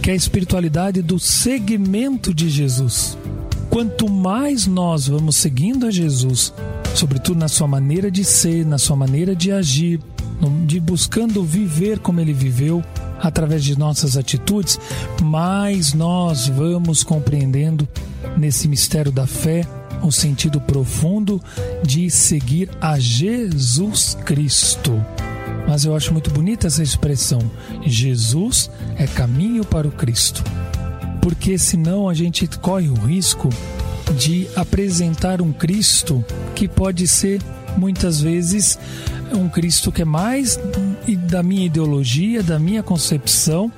que 0.01 0.09
é 0.09 0.13
a 0.13 0.15
espiritualidade 0.15 1.01
do 1.01 1.19
seguimento 1.19 2.33
de 2.33 2.49
Jesus. 2.49 3.17
Quanto 3.77 4.09
mais 4.09 4.65
nós 4.65 5.07
vamos 5.07 5.35
seguindo 5.35 5.85
a 5.85 5.91
Jesus, 5.91 6.51
sobretudo 6.95 7.37
na 7.37 7.47
sua 7.47 7.67
maneira 7.67 8.09
de 8.09 8.25
ser, 8.25 8.65
na 8.65 8.79
sua 8.79 8.95
maneira 8.95 9.35
de 9.35 9.51
agir, 9.51 9.99
de 10.65 10.79
buscando 10.79 11.43
viver 11.43 11.99
como 11.99 12.19
ele 12.19 12.33
viveu, 12.33 12.83
através 13.19 13.63
de 13.63 13.77
nossas 13.77 14.17
atitudes, 14.17 14.79
mais 15.21 15.93
nós 15.93 16.47
vamos 16.47 17.03
compreendendo 17.03 17.87
nesse 18.35 18.67
mistério 18.67 19.11
da 19.11 19.27
fé 19.27 19.63
o 20.01 20.11
sentido 20.11 20.59
profundo 20.59 21.39
de 21.83 22.09
seguir 22.09 22.71
a 22.81 22.97
Jesus 22.97 24.17
Cristo. 24.25 24.99
Mas 25.67 25.85
eu 25.85 25.95
acho 25.95 26.11
muito 26.13 26.31
bonita 26.31 26.65
essa 26.65 26.81
expressão: 26.81 27.41
Jesus 27.85 28.71
é 28.97 29.05
caminho 29.05 29.63
para 29.63 29.87
o 29.87 29.91
Cristo. 29.91 30.43
Porque 31.27 31.57
senão 31.57 32.07
a 32.07 32.13
gente 32.13 32.47
corre 32.47 32.87
o 32.87 32.93
risco 32.93 33.49
de 34.17 34.47
apresentar 34.55 35.41
um 35.41 35.51
Cristo 35.51 36.23
que 36.55 36.69
pode 36.69 37.05
ser 37.05 37.41
muitas 37.75 38.21
vezes 38.21 38.79
um 39.33 39.49
Cristo 39.49 39.91
que 39.91 40.03
é 40.03 40.05
mais 40.05 40.57
da 41.27 41.43
minha 41.43 41.65
ideologia, 41.65 42.41
da 42.41 42.57
minha 42.57 42.81
concepção 42.81 43.69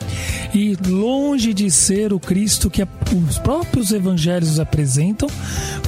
e 0.54 0.78
longe 0.88 1.52
de 1.52 1.72
ser 1.72 2.14
o 2.14 2.20
Cristo 2.20 2.70
que 2.70 2.84
os 2.84 3.40
próprios 3.40 3.92
evangelhos 3.92 4.60
apresentam, 4.60 5.28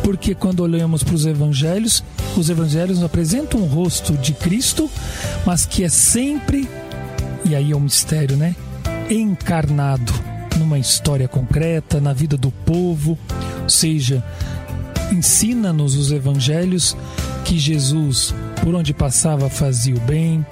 porque 0.03 0.33
quando 0.33 0.61
olhamos 0.61 1.03
para 1.03 1.13
os 1.13 1.27
evangelhos, 1.27 2.03
os 2.35 2.49
evangelhos 2.49 3.03
apresentam 3.03 3.59
um 3.59 3.67
rosto 3.67 4.13
de 4.13 4.33
Cristo, 4.33 4.89
mas 5.45 5.63
que 5.63 5.83
é 5.83 5.89
sempre, 5.89 6.67
e 7.45 7.55
aí 7.55 7.71
é 7.71 7.75
um 7.75 7.81
mistério, 7.81 8.35
né? 8.35 8.55
Encarnado 9.11 10.30
numa 10.71 10.79
história 10.79 11.27
concreta, 11.27 11.99
na 11.99 12.13
vida 12.13 12.37
do 12.37 12.49
povo, 12.49 13.19
ou 13.61 13.69
seja, 13.69 14.23
ensina-nos 15.11 15.97
os 15.97 16.13
evangelhos 16.13 16.95
que 17.43 17.59
Jesus 17.59 18.33
por 18.63 18.73
onde 18.73 18.93
passava 18.93 19.49
fazia 19.49 19.93
o 19.93 19.99
bem. 19.99 20.45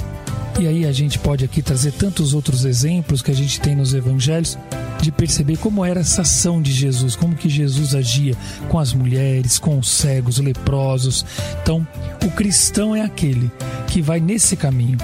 E 0.60 0.68
aí 0.68 0.86
a 0.86 0.92
gente 0.92 1.18
pode 1.18 1.46
aqui 1.46 1.62
trazer 1.62 1.94
tantos 1.94 2.34
outros 2.34 2.66
exemplos 2.66 3.22
que 3.22 3.32
a 3.32 3.34
gente 3.34 3.62
tem 3.62 3.78
nos 3.78 3.94
evangelhos 3.94 4.58
de 5.02 5.10
perceber 5.10 5.56
como 5.56 5.86
era 5.86 6.02
essa 6.02 6.24
ação 6.24 6.62
de 6.62 6.74
Jesus, 6.74 7.16
como 7.16 7.34
que 7.34 7.48
Jesus 7.48 7.96
agia 7.96 8.36
com 8.68 8.78
as 8.78 8.94
mulheres, 8.94 9.58
com 9.58 9.80
os 9.80 9.90
cegos, 9.90 10.38
leprosos. 10.38 11.26
Então, 11.64 11.88
o 12.26 12.32
cristão 12.32 12.94
é 12.94 13.02
aquele 13.02 13.50
que 13.88 14.02
vai 14.02 14.20
nesse 14.20 14.58
caminho. 14.58 14.98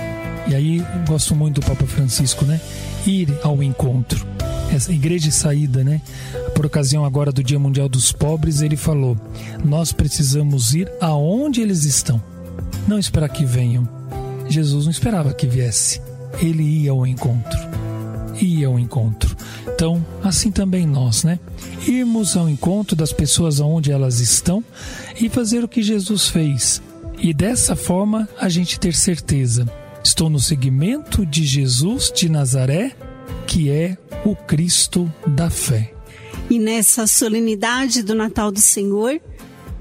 E 0.46 0.54
aí 0.54 0.86
gosto 1.08 1.34
muito 1.34 1.62
do 1.62 1.66
Papa 1.66 1.86
Francisco, 1.86 2.44
né? 2.44 2.60
Ir 3.08 3.34
ao 3.44 3.64
encontro. 3.64 4.35
Essa 4.72 4.92
igreja 4.92 5.26
de 5.26 5.32
saída, 5.32 5.84
né? 5.84 6.02
Por 6.54 6.66
ocasião 6.66 7.06
agora 7.06 7.32
do 7.32 7.44
Dia 7.44 7.60
Mundial 7.60 7.88
dos 7.88 8.12
Pobres, 8.12 8.62
ele 8.62 8.76
falou: 8.76 9.18
"Nós 9.64 9.92
precisamos 9.92 10.74
ir 10.74 10.92
aonde 11.00 11.62
eles 11.62 11.86
estão" 11.86 12.22
não 12.88 13.00
esperar 13.00 13.30
que 13.30 13.46
venham. 13.46 13.88
Jesus 14.48 14.86
não 14.86 14.92
esperava 14.92 15.34
que 15.34 15.48
viesse. 15.48 16.02
Ele 16.40 16.64
ia 16.64 16.92
ao 16.92 17.06
encontro. 17.06 17.60
Ia 18.40 18.68
ao 18.68 18.78
encontro. 18.78 19.36
Então, 19.68 20.06
assim 20.24 20.52
também 20.52 20.86
nós, 20.86 21.24
né? 21.24 21.40
Irmos 21.88 22.36
ao 22.36 22.50
encontro 22.50 22.96
das 22.96 23.12
pessoas 23.12 23.60
aonde 23.60 23.92
elas 23.92 24.20
estão 24.20 24.64
e 25.20 25.30
fazer 25.30 25.64
o 25.64 25.68
que 25.68 25.82
Jesus 25.82 26.28
fez. 26.28 26.82
E 27.18 27.34
dessa 27.34 27.76
forma 27.76 28.28
a 28.38 28.50
gente 28.50 28.80
ter 28.80 28.94
certeza. 28.94 29.66
Estou 30.04 30.30
no 30.30 30.40
seguimento 30.40 31.26
de 31.26 31.44
Jesus 31.44 32.12
de 32.16 32.30
Nazaré, 32.30 32.96
que 33.46 33.70
é 33.70 33.98
o 34.24 34.36
Cristo 34.36 35.12
da 35.26 35.50
fé. 35.50 35.94
E 36.50 36.60
nessa 36.60 37.08
solenidade 37.08 38.04
do 38.04 38.14
Natal 38.14 38.52
do 38.52 38.60
Senhor, 38.60 39.20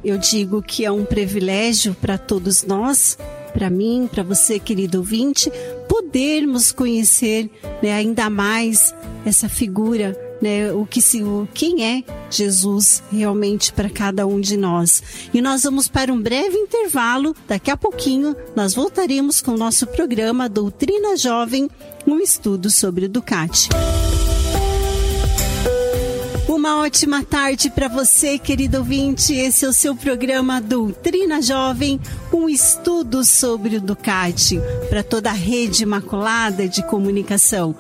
eu 0.05 0.19
digo 0.19 0.63
que 0.63 0.85
é 0.85 0.91
um 0.91 1.05
privilégio 1.05 1.95
para 1.95 2.17
todos 2.17 2.65
nós, 2.65 3.19
para 3.53 3.71
mim, 3.71 4.09
para 4.11 4.23
você, 4.23 4.59
querido 4.59 4.99
ouvinte, 4.99 5.51
podermos 5.89 6.73
conhecer 6.73 7.51
né, 7.83 7.93
ainda 7.93 8.29
mais 8.29 8.95
essa 9.25 9.49
figura, 9.49 10.13
né, 10.41 10.73
o 10.73 10.87
que 10.87 11.01
se, 11.01 11.23
o, 11.23 11.49
quem 11.55 11.85
é 11.85 12.05
Jesus 12.31 13.03
realmente 13.11 13.73
para 13.73 13.89
cada 13.89 14.27
um 14.27 14.41
de 14.41 14.57
nós. 14.57 15.03
E 15.33 15.41
nós 15.41 15.63
vamos 15.63 15.89
para 15.89 16.13
um 16.13 16.21
breve 16.21 16.57
intervalo. 16.57 17.35
Daqui 17.47 17.71
a 17.71 17.77
pouquinho 17.77 18.37
nós 18.55 18.75
voltaremos 18.75 19.41
com 19.41 19.53
o 19.53 19.59
nosso 19.59 19.87
programa 19.87 20.49
Doutrina 20.49 21.17
Jovem, 21.17 21.69
um 22.07 22.19
estudo 22.19 22.71
sobre 22.71 23.07
o 23.07 23.09
Ducati. 23.09 23.69
Uma 26.65 26.79
ótima 26.79 27.23
tarde 27.23 27.69
para 27.69 27.89
você, 27.89 28.39
querido 28.39 28.79
ouvinte. 28.79 29.35
Esse 29.35 29.67
é 29.67 29.69
o 29.69 29.73
seu 29.73 29.95
programa 29.95 30.61
Doutrina 30.61 31.43
Jovem, 31.43 32.01
um 32.33 32.49
estudo 32.49 33.23
sobre 33.23 33.77
o 33.77 33.81
Ducati 33.81 34.59
para 34.89 35.03
toda 35.03 35.29
a 35.29 35.35
rede 35.35 35.83
imaculada 35.83 36.69
de 36.69 36.83
comunicação. 36.85 37.75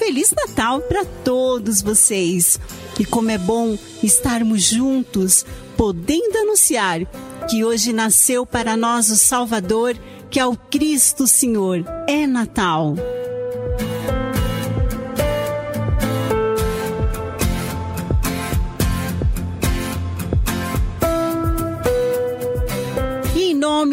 Feliz 0.00 0.32
Natal 0.32 0.80
para 0.80 1.04
todos 1.04 1.82
vocês. 1.82 2.58
E 2.98 3.04
como 3.04 3.30
é 3.30 3.36
bom 3.36 3.76
estarmos 4.02 4.62
juntos, 4.62 5.44
podendo 5.76 6.38
anunciar 6.38 7.04
que 7.46 7.62
hoje 7.62 7.92
nasceu 7.92 8.46
para 8.46 8.78
nós 8.78 9.10
o 9.10 9.16
Salvador, 9.16 9.94
que 10.30 10.40
é 10.40 10.46
o 10.46 10.56
Cristo 10.56 11.26
Senhor. 11.26 11.84
É 12.08 12.26
Natal. 12.26 12.94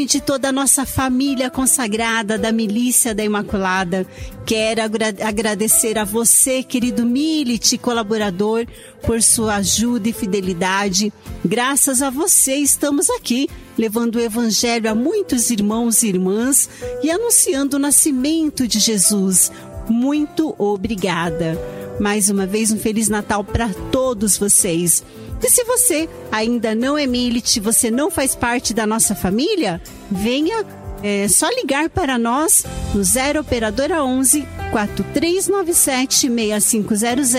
De 0.07 0.21
toda 0.21 0.47
a 0.47 0.53
nossa 0.53 0.85
família 0.85 1.49
consagrada 1.49 2.37
da 2.37 2.49
Milícia 2.49 3.13
da 3.13 3.25
Imaculada, 3.25 4.07
quero 4.45 4.81
agradecer 4.81 5.97
a 5.97 6.05
você, 6.05 6.63
querido 6.63 7.05
Milite, 7.05 7.77
colaborador, 7.77 8.65
por 9.03 9.21
sua 9.21 9.55
ajuda 9.55 10.07
e 10.07 10.13
fidelidade. 10.13 11.11
Graças 11.43 12.01
a 12.01 12.09
você 12.09 12.55
estamos 12.55 13.09
aqui, 13.09 13.49
levando 13.77 14.15
o 14.15 14.21
Evangelho 14.21 14.89
a 14.89 14.95
muitos 14.95 15.51
irmãos 15.51 16.01
e 16.01 16.07
irmãs 16.07 16.69
e 17.03 17.11
anunciando 17.11 17.75
o 17.75 17.79
nascimento 17.79 18.65
de 18.65 18.79
Jesus. 18.79 19.51
Muito 19.89 20.55
obrigada. 20.57 21.59
Mais 21.99 22.29
uma 22.29 22.45
vez, 22.45 22.71
um 22.71 22.79
Feliz 22.79 23.09
Natal 23.09 23.43
para 23.43 23.69
todos 23.91 24.37
vocês. 24.37 25.03
E 25.41 25.49
se 25.49 25.63
você 25.63 26.09
ainda 26.31 26.73
não 26.73 26.97
é 26.97 27.05
Milite, 27.05 27.59
você 27.59 27.91
não 27.91 28.09
faz 28.09 28.35
parte 28.35 28.73
da 28.73 28.87
nossa 28.87 29.15
família, 29.15 29.81
venha 30.09 30.65
é 31.03 31.27
só 31.27 31.47
ligar 31.49 31.89
para 31.89 32.17
nós 32.17 32.63
no 32.93 33.03
0 33.03 33.41
Operadora 33.41 34.01
11 34.03 34.47
4397 34.71 36.27
6500 36.27 37.33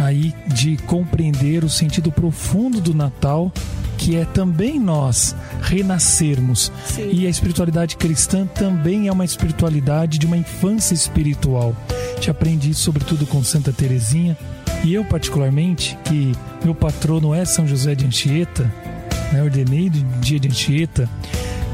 Aí 0.00 0.34
de 0.46 0.78
compreender 0.78 1.64
o 1.64 1.68
sentido 1.68 2.10
profundo 2.10 2.80
do 2.80 2.94
Natal, 2.94 3.52
que 3.98 4.16
é 4.16 4.24
também 4.24 4.80
nós 4.80 5.36
renascermos. 5.60 6.72
Sim. 6.86 7.10
E 7.12 7.26
a 7.26 7.28
espiritualidade 7.28 7.94
cristã 7.98 8.46
também 8.46 9.06
é 9.06 9.12
uma 9.12 9.26
espiritualidade 9.26 10.16
de 10.16 10.24
uma 10.24 10.38
infância 10.38 10.94
espiritual. 10.94 11.76
Te 12.20 12.30
aprendi 12.30 12.70
isso 12.70 12.84
sobretudo 12.84 13.26
com 13.26 13.44
Santa 13.44 13.70
Teresinha, 13.70 14.34
e 14.82 14.94
eu 14.94 15.04
particularmente, 15.04 15.94
que 16.04 16.32
meu 16.64 16.74
patrono 16.74 17.34
é 17.34 17.44
São 17.44 17.66
José 17.66 17.94
de 17.94 18.06
Anchieta, 18.06 18.72
né, 19.30 19.42
ordenei 19.42 19.90
do 19.90 19.98
dia 20.20 20.40
de 20.40 20.48
Anchieta, 20.48 21.06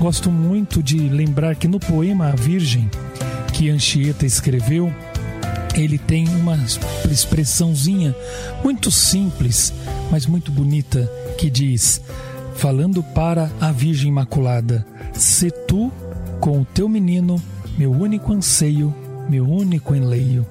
Gosto 0.01 0.31
muito 0.31 0.83
de 0.83 0.99
lembrar 1.09 1.57
que 1.57 1.69
no 1.69 1.81
poema 1.81 2.29
A 2.29 2.33
Virgem, 2.33 2.91
que 3.53 3.71
Anchieta 3.71 4.27
escreveu, 4.27 4.93
ele 5.75 5.99
tem 5.99 6.29
uma 6.29 6.57
expressãozinha 7.11 8.15
muito 8.63 8.91
simples, 8.91 9.73
mas 10.11 10.27
muito 10.27 10.53
bonita, 10.53 11.11
que 11.39 11.51
diz: 11.51 12.01
falando 12.55 13.03
para 13.03 13.51
a 13.61 13.73
Virgem 13.73 14.09
Imaculada, 14.09 14.87
se 15.13 15.51
tu 15.51 15.93
com 16.41 16.61
o 16.61 16.65
teu 16.65 16.89
menino, 16.89 17.43
meu 17.79 17.91
único 17.91 18.33
anseio, 18.33 18.95
meu 19.29 19.49
único 19.49 19.95
enleio. 19.95 20.47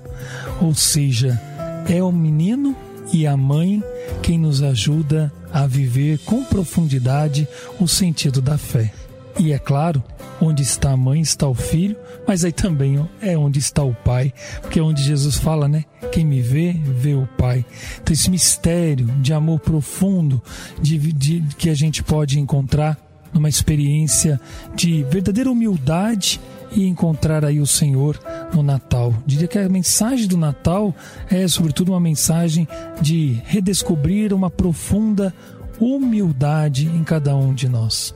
Ou 0.62 0.74
seja, 0.74 1.40
é 1.88 2.02
o 2.02 2.12
menino 2.12 2.76
e 3.12 3.28
a 3.28 3.38
mãe 3.38 3.84
quem 4.22 4.38
nos 4.40 4.62
ajuda 4.64 5.32
a 5.52 5.68
viver 5.68 6.18
com 6.20 6.44
profundidade 6.44 7.48
o 7.80 7.88
sentido 7.88 8.42
da 8.42 8.58
fé. 8.58 8.92
E 9.40 9.52
é 9.52 9.58
claro, 9.58 10.04
onde 10.40 10.62
está 10.62 10.92
a 10.92 10.98
mãe 10.98 11.20
está 11.22 11.48
o 11.48 11.56
filho, 11.56 11.98
mas 12.28 12.46
aí 12.46 12.52
também 12.52 13.04
é 13.22 13.38
onde 13.38 13.60
está 13.60 13.84
o 13.84 13.94
pai, 13.94 14.34
porque 14.62 14.80
é 14.80 14.84
onde 14.84 15.04
Jesus 15.04 15.36
fala, 15.36 15.68
né? 15.68 15.86
Quem 16.12 16.26
me 16.26 16.42
vê, 16.42 16.74
vê 16.74 17.14
o 17.16 17.28
pai. 17.38 17.66
Então, 18.02 18.14
esse 18.14 18.30
mistério 18.30 19.08
de 19.22 19.34
amor 19.34 19.60
profundo 19.60 20.42
de, 20.80 20.98
de, 21.14 21.44
que 21.58 21.70
a 21.70 21.74
gente 21.74 22.04
pode 22.04 22.40
encontrar 22.40 22.98
numa 23.34 23.50
experiência 23.50 24.40
de 24.76 25.04
verdadeira 25.04 25.50
humildade 25.50 26.40
e 26.72 26.86
encontrar 26.86 27.44
aí 27.44 27.60
o 27.60 27.68
Senhor 27.68 28.20
no 28.54 28.62
Natal. 28.62 29.14
Diria 29.26 29.48
que 29.48 29.58
a 29.58 29.70
mensagem 29.70 30.28
do 30.28 30.38
Natal 30.38 30.94
é, 31.30 31.48
sobretudo, 31.48 31.90
uma 31.92 32.00
mensagem 32.00 32.68
de 33.02 33.42
redescobrir 33.46 34.34
uma 34.34 34.50
profunda 34.50 35.34
humildade 35.80 36.86
em 36.86 37.04
cada 37.04 37.36
um 37.36 37.54
de 37.54 37.68
nós. 37.68 38.14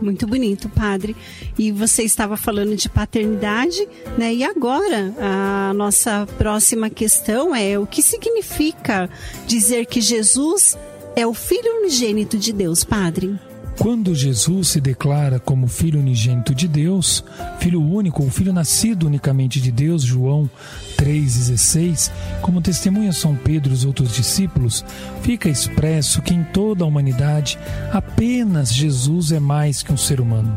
Muito 0.00 0.26
bonito, 0.26 0.68
padre. 0.68 1.14
E 1.58 1.70
você 1.70 2.02
estava 2.02 2.36
falando 2.36 2.74
de 2.74 2.88
paternidade, 2.88 3.86
né? 4.16 4.32
E 4.32 4.42
agora, 4.42 5.14
a 5.18 5.74
nossa 5.74 6.26
próxima 6.38 6.88
questão 6.88 7.54
é 7.54 7.78
o 7.78 7.86
que 7.86 8.02
significa 8.02 9.10
dizer 9.46 9.86
que 9.86 10.00
Jesus 10.00 10.76
é 11.14 11.26
o 11.26 11.34
Filho 11.34 11.80
unigênito 11.80 12.38
de 12.38 12.52
Deus, 12.52 12.82
padre? 12.84 13.38
Quando 13.78 14.14
Jesus 14.14 14.68
se 14.68 14.80
declara 14.80 15.38
como 15.38 15.66
Filho 15.66 16.00
unigênito 16.00 16.54
de 16.54 16.68
Deus, 16.68 17.24
Filho 17.58 17.82
único, 17.82 18.22
o 18.22 18.30
Filho 18.30 18.52
nascido 18.52 19.06
unicamente 19.06 19.60
de 19.60 19.72
Deus, 19.72 20.02
João 20.02 20.50
3,16, 20.98 22.10
como 22.42 22.60
testemunha 22.60 23.12
São 23.12 23.34
Pedro 23.34 23.72
e 23.72 23.74
os 23.74 23.84
outros 23.84 24.12
discípulos, 24.12 24.84
fica 25.22 25.48
expresso 25.48 26.20
que 26.20 26.34
em 26.34 26.44
toda 26.44 26.84
a 26.84 26.86
humanidade 26.86 27.58
apenas 27.90 28.72
Jesus 28.72 29.32
é 29.32 29.40
mais 29.40 29.82
que 29.82 29.92
um 29.92 29.96
ser 29.96 30.20
humano. 30.20 30.56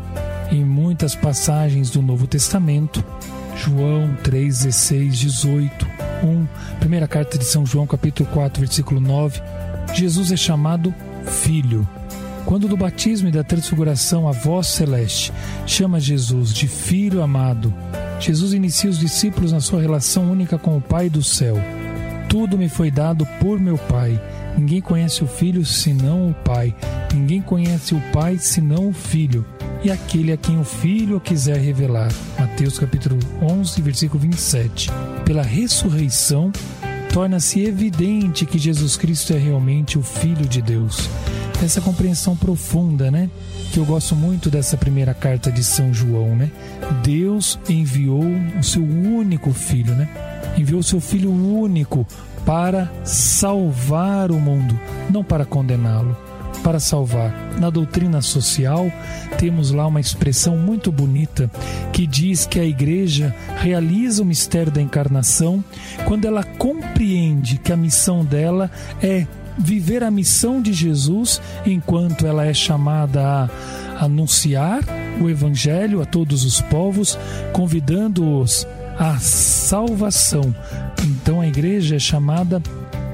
Em 0.50 0.62
muitas 0.62 1.14
passagens 1.14 1.90
do 1.90 2.02
Novo 2.02 2.26
Testamento, 2.26 3.02
João 3.56 4.14
3, 4.22 4.64
16, 4.64 5.18
18, 5.18 5.86
1, 6.22 6.46
primeira 6.78 7.08
carta 7.08 7.38
de 7.38 7.44
São 7.44 7.64
João, 7.64 7.86
capítulo 7.86 8.28
4, 8.30 8.60
versículo 8.60 9.00
9, 9.00 9.40
Jesus 9.94 10.30
é 10.30 10.36
chamado 10.36 10.94
Filho 11.24 11.88
Quando 12.44 12.68
do 12.68 12.76
batismo 12.76 13.28
e 13.28 13.32
da 13.32 13.42
transfiguração 13.42 14.28
a 14.28 14.32
voz 14.32 14.66
celeste 14.66 15.32
chama 15.66 15.98
Jesus 15.98 16.52
de 16.52 16.68
Filho 16.68 17.22
amado, 17.22 17.72
Jesus 18.20 18.52
inicia 18.52 18.90
os 18.90 18.98
discípulos 18.98 19.52
na 19.52 19.60
sua 19.60 19.80
relação 19.80 20.30
única 20.30 20.58
com 20.58 20.76
o 20.76 20.80
Pai 20.80 21.08
do 21.08 21.22
céu. 21.22 21.56
Tudo 22.28 22.58
me 22.58 22.68
foi 22.68 22.90
dado 22.90 23.26
por 23.40 23.58
meu 23.58 23.78
Pai. 23.78 24.20
Ninguém 24.58 24.80
conhece 24.80 25.24
o 25.24 25.26
Filho 25.26 25.64
senão 25.64 26.28
o 26.30 26.34
Pai. 26.34 26.74
Ninguém 27.14 27.40
conhece 27.40 27.94
o 27.94 28.00
Pai 28.12 28.38
senão 28.38 28.88
o 28.88 28.92
Filho. 28.92 29.46
E 29.82 29.90
aquele 29.90 30.32
a 30.32 30.36
quem 30.36 30.58
o 30.58 30.64
Filho 30.64 31.20
quiser 31.20 31.58
revelar. 31.58 32.10
Mateus 32.38 32.78
capítulo 32.78 33.18
11, 33.42 33.82
versículo 33.82 34.20
27. 34.20 34.90
Pela 35.24 35.42
ressurreição, 35.42 36.52
torna-se 37.14 37.60
evidente 37.60 38.44
que 38.44 38.58
Jesus 38.58 38.96
Cristo 38.96 39.32
é 39.34 39.38
realmente 39.38 39.96
o 39.96 40.02
Filho 40.02 40.48
de 40.48 40.60
Deus. 40.60 41.08
Essa 41.62 41.80
compreensão 41.80 42.36
profunda, 42.36 43.08
né? 43.08 43.30
Que 43.72 43.78
eu 43.78 43.84
gosto 43.84 44.16
muito 44.16 44.50
dessa 44.50 44.76
primeira 44.76 45.14
carta 45.14 45.48
de 45.52 45.62
São 45.62 45.94
João, 45.94 46.34
né? 46.34 46.50
Deus 47.04 47.56
enviou 47.68 48.24
o 48.58 48.64
seu 48.64 48.82
único 48.82 49.52
filho, 49.52 49.94
né? 49.94 50.08
Enviou 50.58 50.80
o 50.80 50.82
seu 50.82 51.00
filho 51.00 51.30
único 51.30 52.04
para 52.44 52.92
salvar 53.04 54.32
o 54.32 54.40
mundo, 54.40 54.76
não 55.08 55.22
para 55.22 55.44
condená-lo, 55.44 56.16
para 56.64 56.80
salvar. 56.80 57.30
Na 57.60 57.68
doutrina 57.68 58.22
social, 58.22 58.90
temos 59.38 59.70
lá 59.70 59.86
uma 59.86 60.00
expressão 60.00 60.56
muito 60.56 60.90
bonita 60.90 61.50
que 61.92 62.06
diz 62.06 62.46
que 62.46 62.58
a 62.58 62.64
igreja 62.64 63.34
realiza 63.58 64.22
o 64.22 64.26
mistério 64.26 64.72
da 64.72 64.80
encarnação 64.80 65.62
quando 66.06 66.24
ela 66.24 66.42
compreende 66.42 67.58
que 67.58 67.70
a 67.70 67.76
missão 67.76 68.24
dela 68.24 68.70
é 69.02 69.26
viver 69.58 70.02
a 70.02 70.10
missão 70.10 70.60
de 70.60 70.72
Jesus 70.72 71.40
enquanto 71.66 72.26
ela 72.26 72.44
é 72.46 72.54
chamada 72.54 73.22
a 73.22 74.04
anunciar 74.04 74.80
o 75.20 75.28
evangelho 75.28 76.00
a 76.00 76.06
todos 76.06 76.44
os 76.44 76.60
povos, 76.62 77.16
convidando-os 77.52 78.66
à 78.98 79.18
salvação. 79.18 80.54
Então 81.04 81.42
a 81.42 81.46
igreja 81.46 81.96
é 81.96 81.98
chamada 81.98 82.60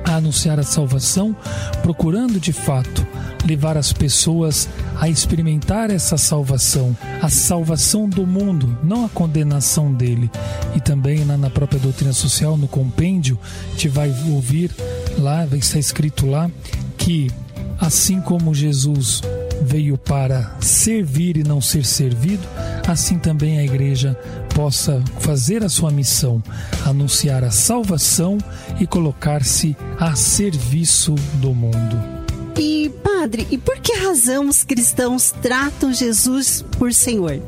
a 0.04 0.14
anunciar 0.16 0.58
a 0.58 0.62
salvação, 0.62 1.36
procurando 1.82 2.40
de 2.40 2.52
fato 2.52 3.06
levar 3.46 3.76
as 3.76 3.92
pessoas 3.92 4.68
a 4.96 5.09
experimentar 5.09 5.90
essa 5.90 6.16
salvação, 6.16 6.96
a 7.20 7.29
salvação 7.29 8.09
do 8.09 8.26
mundo, 8.26 8.79
não 8.83 9.05
a 9.05 9.09
condenação 9.09 9.92
dele. 9.92 10.31
E 10.74 10.81
também 10.81 11.24
na, 11.24 11.37
na 11.37 11.50
própria 11.50 11.81
doutrina 11.81 12.12
social, 12.12 12.57
no 12.57 12.68
compêndio, 12.68 13.38
gente 13.81 13.88
vai 13.88 14.14
ouvir 14.29 14.70
lá, 15.16 15.46
vai 15.46 15.59
estar 15.59 15.79
escrito 15.79 16.26
lá, 16.26 16.50
que 16.98 17.31
assim 17.81 18.20
como 18.20 18.55
Jesus 18.55 19.22
veio 19.62 19.96
para 19.96 20.57
servir 20.61 21.38
e 21.38 21.42
não 21.42 21.62
ser 21.62 21.85
servido, 21.85 22.46
assim 22.87 23.18
também 23.18 23.59
a 23.59 23.64
igreja 23.64 24.14
possa 24.55 25.03
fazer 25.20 25.64
a 25.64 25.68
sua 25.68 25.90
missão, 25.90 26.42
anunciar 26.85 27.42
a 27.42 27.50
salvação 27.50 28.37
e 28.79 28.87
colocar-se 28.87 29.74
a 29.98 30.14
serviço 30.14 31.14
do 31.40 31.55
mundo. 31.55 32.19
E, 32.61 32.90
padre, 33.03 33.46
e 33.51 33.57
por 33.57 33.79
que 33.79 33.94
razão 33.94 34.46
os 34.46 34.62
cristãos 34.62 35.31
tratam 35.31 35.94
Jesus 35.94 36.62
por 36.79 36.92
Senhor? 36.92 37.40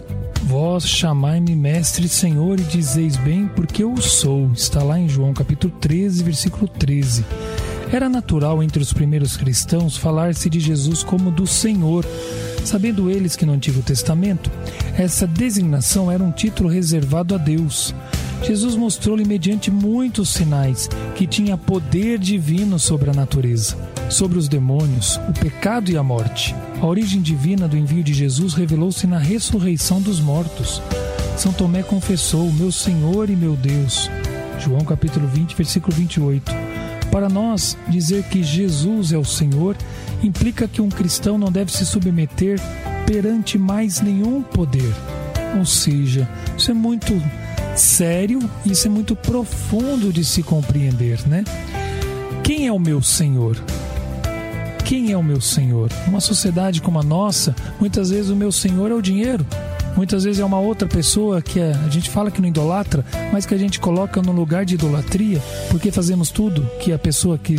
Vós 0.44 0.88
chamai-me 0.88 1.54
mestre 1.54 2.08
senhor 2.08 2.58
e 2.58 2.62
dizeis 2.62 3.14
bem 3.18 3.46
porque 3.46 3.84
eu 3.84 3.94
sou. 3.98 4.50
Está 4.54 4.82
lá 4.82 4.98
em 4.98 5.10
João 5.10 5.34
capítulo 5.34 5.70
13, 5.80 6.24
versículo 6.24 6.66
13. 6.66 7.26
Era 7.92 8.08
natural 8.08 8.62
entre 8.62 8.82
os 8.82 8.90
primeiros 8.90 9.36
cristãos 9.36 9.98
falar-se 9.98 10.48
de 10.48 10.58
Jesus 10.58 11.02
como 11.02 11.30
do 11.30 11.46
Senhor, 11.46 12.06
sabendo 12.64 13.10
eles 13.10 13.36
que 13.36 13.44
no 13.44 13.52
Antigo 13.52 13.82
Testamento 13.82 14.50
essa 14.96 15.26
designação 15.26 16.10
era 16.10 16.24
um 16.24 16.32
título 16.32 16.70
reservado 16.70 17.34
a 17.34 17.38
Deus. 17.38 17.94
Jesus 18.42 18.74
mostrou-lhe 18.74 19.24
mediante 19.24 19.70
muitos 19.70 20.30
sinais 20.30 20.88
que 21.14 21.26
tinha 21.26 21.56
poder 21.56 22.18
divino 22.18 22.78
sobre 22.78 23.10
a 23.10 23.14
natureza, 23.14 23.76
sobre 24.10 24.36
os 24.36 24.48
demônios, 24.48 25.16
o 25.28 25.32
pecado 25.32 25.90
e 25.90 25.96
a 25.96 26.02
morte. 26.02 26.54
A 26.80 26.86
origem 26.86 27.22
divina 27.22 27.68
do 27.68 27.76
envio 27.76 28.02
de 28.02 28.12
Jesus 28.12 28.54
revelou-se 28.54 29.06
na 29.06 29.18
ressurreição 29.18 30.00
dos 30.00 30.20
mortos. 30.20 30.82
São 31.36 31.52
Tomé 31.52 31.82
confessou: 31.82 32.50
Meu 32.52 32.72
Senhor 32.72 33.30
e 33.30 33.36
meu 33.36 33.54
Deus. 33.54 34.10
João 34.58 34.84
capítulo 34.84 35.28
20, 35.28 35.54
versículo 35.56 35.94
28. 35.96 36.52
Para 37.10 37.28
nós, 37.28 37.76
dizer 37.88 38.24
que 38.24 38.42
Jesus 38.42 39.12
é 39.12 39.18
o 39.18 39.24
Senhor 39.24 39.76
implica 40.22 40.66
que 40.66 40.80
um 40.80 40.88
cristão 40.88 41.36
não 41.36 41.52
deve 41.52 41.70
se 41.70 41.84
submeter 41.84 42.58
perante 43.06 43.58
mais 43.58 44.00
nenhum 44.00 44.42
poder. 44.42 44.92
Ou 45.58 45.66
seja, 45.66 46.28
isso 46.56 46.70
é 46.70 46.74
muito 46.74 47.12
sério, 47.74 48.38
isso 48.64 48.86
é 48.86 48.90
muito 48.90 49.16
profundo 49.16 50.12
de 50.12 50.24
se 50.24 50.42
compreender, 50.42 51.26
né? 51.26 51.44
Quem 52.42 52.66
é 52.66 52.72
o 52.72 52.78
meu 52.78 53.00
Senhor? 53.00 53.56
Quem 54.84 55.12
é 55.12 55.16
o 55.16 55.22
meu 55.22 55.40
Senhor? 55.40 55.90
Numa 56.06 56.20
sociedade 56.20 56.82
como 56.82 56.98
a 56.98 57.02
nossa, 57.02 57.54
muitas 57.80 58.10
vezes 58.10 58.30
o 58.30 58.36
meu 58.36 58.52
Senhor 58.52 58.90
é 58.90 58.94
o 58.94 59.00
dinheiro. 59.00 59.46
Muitas 59.96 60.24
vezes 60.24 60.40
é 60.40 60.44
uma 60.44 60.58
outra 60.58 60.88
pessoa 60.88 61.42
que 61.42 61.60
a, 61.60 61.70
a 61.84 61.88
gente 61.88 62.08
fala 62.08 62.30
que 62.30 62.40
não 62.40 62.48
idolatra, 62.48 63.04
mas 63.32 63.44
que 63.44 63.54
a 63.54 63.58
gente 63.58 63.78
coloca 63.78 64.22
no 64.22 64.32
lugar 64.32 64.64
de 64.64 64.74
idolatria, 64.74 65.40
porque 65.70 65.90
fazemos 65.90 66.30
tudo 66.30 66.66
que 66.80 66.92
a 66.92 66.98
pessoa 66.98 67.38
que 67.38 67.56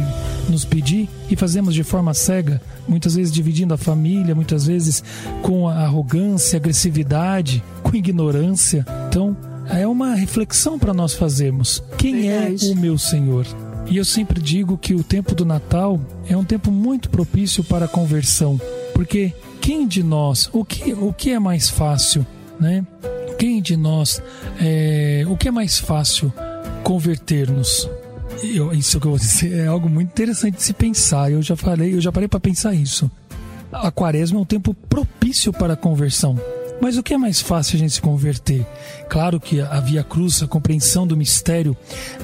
nos 0.50 0.66
pedir 0.66 1.08
e 1.30 1.36
fazemos 1.36 1.74
de 1.74 1.84
forma 1.84 2.14
cega, 2.14 2.62
muitas 2.88 3.16
vezes 3.16 3.32
dividindo 3.32 3.74
a 3.74 3.78
família, 3.78 4.36
muitas 4.36 4.66
vezes 4.66 5.04
com 5.42 5.68
arrogância, 5.68 6.58
agressividade, 6.58 7.64
com 7.84 7.96
ignorância. 7.96 8.86
Então, 9.08 9.38
é 9.70 9.88
uma 9.88 10.16
reflexão 10.16 10.78
para 10.78 10.94
nós 10.94 11.14
fazermos. 11.14 11.84
Quem 11.98 12.30
é 12.30 12.40
Verdade. 12.40 12.70
é 12.70 12.74
o 12.74 12.76
meu 12.76 12.98
Senhor? 12.98 13.46
E 13.88 13.98
eu 13.98 14.06
sempre 14.06 14.42
digo 14.42 14.78
que 14.78 14.94
o 14.94 15.04
tempo 15.04 15.36
do 15.36 15.46
Natal 15.46 16.00
é 16.28 16.36
um 16.36 16.44
tempo 16.44 16.72
muito 16.72 17.10
propício 17.10 17.64
para 17.64 17.86
a 17.86 17.88
conversão, 17.88 18.60
porque 18.94 19.34
quem 19.62 19.88
de 19.88 20.02
nós, 20.02 20.50
o 20.54 20.64
que, 20.64 20.94
o 20.94 21.14
que 21.14 21.32
é 21.32 21.40
mais 21.40 21.70
fácil, 21.70 22.26
né? 22.60 22.86
Quem 23.38 23.62
de 23.62 23.76
nós, 23.76 24.22
é, 24.60 25.26
o 25.28 25.36
que 25.36 25.48
é 25.48 25.52
mais 25.52 25.80
fácil 25.80 26.32
converter-nos? 26.84 27.90
Eu, 28.42 28.74
isso 28.74 29.00
que 29.00 29.08
eu 29.08 29.12
vou 29.12 29.20
dizer 29.20 29.54
é 29.54 29.68
algo 29.68 29.90
muito 29.90 30.10
interessante 30.10 30.58
de 30.58 30.64
se 30.64 30.74
pensar. 30.74 31.32
Eu 31.32 31.42
já 31.42 31.56
falei, 31.56 31.94
eu 31.94 32.02
já 32.02 32.12
parei 32.12 32.28
para 32.28 32.40
pensar 32.40 32.74
isso. 32.74 33.12
A 33.72 33.92
quaresma 33.92 34.38
é 34.38 34.42
um 34.42 34.46
tempo 34.46 34.74
propício 34.74 35.52
para 35.52 35.74
a 35.74 35.78
conversão. 35.78 36.40
Mas 36.84 36.98
o 36.98 37.02
que 37.02 37.14
é 37.14 37.18
mais 37.18 37.40
fácil 37.40 37.78
a 37.78 37.80
gente 37.80 37.94
se 37.94 38.02
converter? 38.02 38.66
Claro 39.10 39.40
que 39.40 39.62
a 39.62 39.80
Via 39.80 40.04
Cruz, 40.04 40.44
a 40.44 40.48
compreensão 40.48 41.08
do 41.08 41.16
mistério 41.16 41.78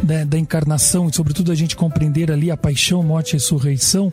da, 0.03 0.25
da 0.25 0.37
encarnação 0.37 1.07
e, 1.07 1.15
sobretudo, 1.15 1.49
a 1.49 1.55
gente 1.55 1.77
compreender 1.77 2.29
ali 2.29 2.51
a 2.51 2.57
paixão, 2.57 3.01
morte 3.01 3.29
e 3.29 3.33
ressurreição, 3.35 4.11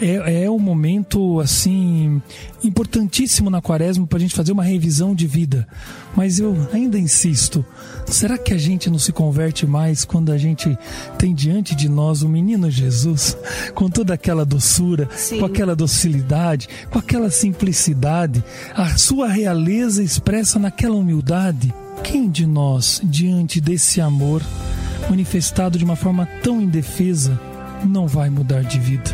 é, 0.00 0.42
é 0.42 0.50
um 0.50 0.58
momento, 0.58 1.38
assim, 1.38 2.20
importantíssimo 2.64 3.48
na 3.48 3.62
quaresma 3.62 4.04
para 4.04 4.18
a 4.18 4.20
gente 4.20 4.34
fazer 4.34 4.50
uma 4.50 4.64
revisão 4.64 5.14
de 5.14 5.28
vida. 5.28 5.64
Mas 6.16 6.40
eu 6.40 6.56
ainda 6.72 6.98
insisto, 6.98 7.64
será 8.06 8.38
que 8.38 8.52
a 8.52 8.58
gente 8.58 8.90
não 8.90 8.98
se 8.98 9.12
converte 9.12 9.66
mais 9.66 10.04
quando 10.04 10.32
a 10.32 10.38
gente 10.38 10.76
tem 11.18 11.34
diante 11.34 11.74
de 11.74 11.88
nós 11.88 12.22
o 12.22 12.28
menino 12.28 12.70
Jesus, 12.70 13.36
com 13.74 13.88
toda 13.88 14.14
aquela 14.14 14.44
doçura, 14.44 15.08
Sim. 15.14 15.38
com 15.38 15.46
aquela 15.46 15.74
docilidade, 15.74 16.68
com 16.90 16.98
aquela 16.98 17.30
simplicidade, 17.30 18.42
a 18.74 18.96
sua 18.96 19.28
realeza 19.28 20.02
expressa 20.02 20.58
naquela 20.58 20.94
humildade? 20.94 21.72
Quem 22.02 22.28
de 22.28 22.46
nós, 22.46 23.00
diante 23.02 23.60
desse 23.60 24.00
amor 24.00 24.42
manifestado 25.08 25.78
de 25.78 25.84
uma 25.84 25.96
forma 25.96 26.26
tão 26.42 26.60
indefesa, 26.60 27.40
não 27.84 28.06
vai 28.06 28.30
mudar 28.30 28.62
de 28.62 28.78
vida? 28.78 29.10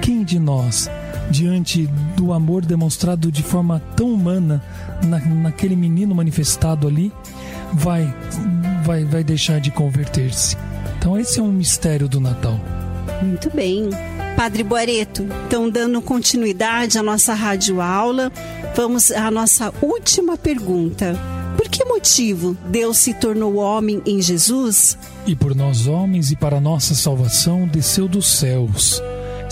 Quem 0.00 0.24
de 0.24 0.38
nós, 0.38 0.90
diante 1.30 1.86
do 2.16 2.32
amor 2.32 2.64
demonstrado 2.64 3.30
de 3.30 3.42
forma 3.42 3.80
tão 3.96 4.12
humana 4.12 4.62
na, 5.04 5.18
naquele 5.18 5.76
menino 5.76 6.14
manifestado 6.14 6.86
ali, 6.86 7.12
vai, 7.74 8.14
vai, 8.84 9.04
vai 9.04 9.24
deixar 9.24 9.60
de 9.60 9.70
converter-se? 9.70 10.56
Então, 10.98 11.18
esse 11.18 11.40
é 11.40 11.42
um 11.42 11.52
mistério 11.52 12.08
do 12.08 12.20
Natal. 12.20 12.58
Muito 13.22 13.50
bem. 13.54 13.90
Padre 14.36 14.62
Boareto, 14.62 15.26
então 15.46 15.68
dando 15.68 16.00
continuidade 16.00 16.98
à 16.98 17.02
nossa 17.02 17.34
rádio 17.34 17.80
aula, 17.80 18.32
vamos 18.74 19.10
à 19.10 19.30
nossa 19.30 19.72
última 19.82 20.36
pergunta. 20.36 21.14
Por 21.56 21.68
que 21.68 21.84
motivo 21.84 22.56
Deus 22.68 22.96
se 22.98 23.14
tornou 23.14 23.56
homem 23.56 24.02
em 24.06 24.22
Jesus? 24.22 24.96
E 25.26 25.36
por 25.36 25.54
nós 25.54 25.86
homens 25.86 26.32
e 26.32 26.36
para 26.36 26.60
nossa 26.60 26.94
salvação 26.94 27.68
desceu 27.68 28.08
dos 28.08 28.26
céus. 28.26 29.02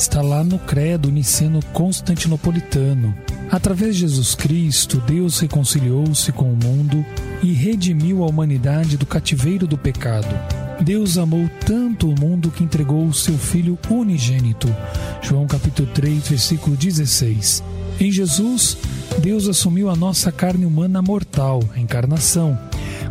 Está 0.01 0.23
lá 0.23 0.43
no 0.43 0.59
credo 0.59 1.11
niceno 1.11 1.61
constantinopolitano. 1.75 3.15
Através 3.51 3.97
de 3.97 4.01
Jesus 4.01 4.35
Cristo, 4.35 4.99
Deus 5.07 5.39
reconciliou-se 5.41 6.33
com 6.33 6.51
o 6.51 6.57
mundo 6.57 7.05
e 7.43 7.53
redimiu 7.53 8.25
a 8.25 8.27
humanidade 8.27 8.97
do 8.97 9.05
cativeiro 9.05 9.67
do 9.67 9.77
pecado. 9.77 10.35
Deus 10.81 11.19
amou 11.19 11.51
tanto 11.67 12.09
o 12.09 12.19
mundo 12.19 12.51
que 12.51 12.65
entregou 12.65 13.05
o 13.05 13.13
seu 13.13 13.37
Filho 13.37 13.79
unigênito. 13.91 14.75
João 15.21 15.47
capítulo 15.47 15.87
3, 15.93 16.29
versículo 16.29 16.75
16 16.77 17.63
Em 18.01 18.11
Jesus, 18.11 18.79
Deus 19.19 19.49
assumiu 19.49 19.91
a 19.91 19.95
nossa 19.95 20.33
carne 20.33 20.65
humana 20.65 21.03
mortal, 21.03 21.61
a 21.77 21.79
encarnação. 21.79 22.59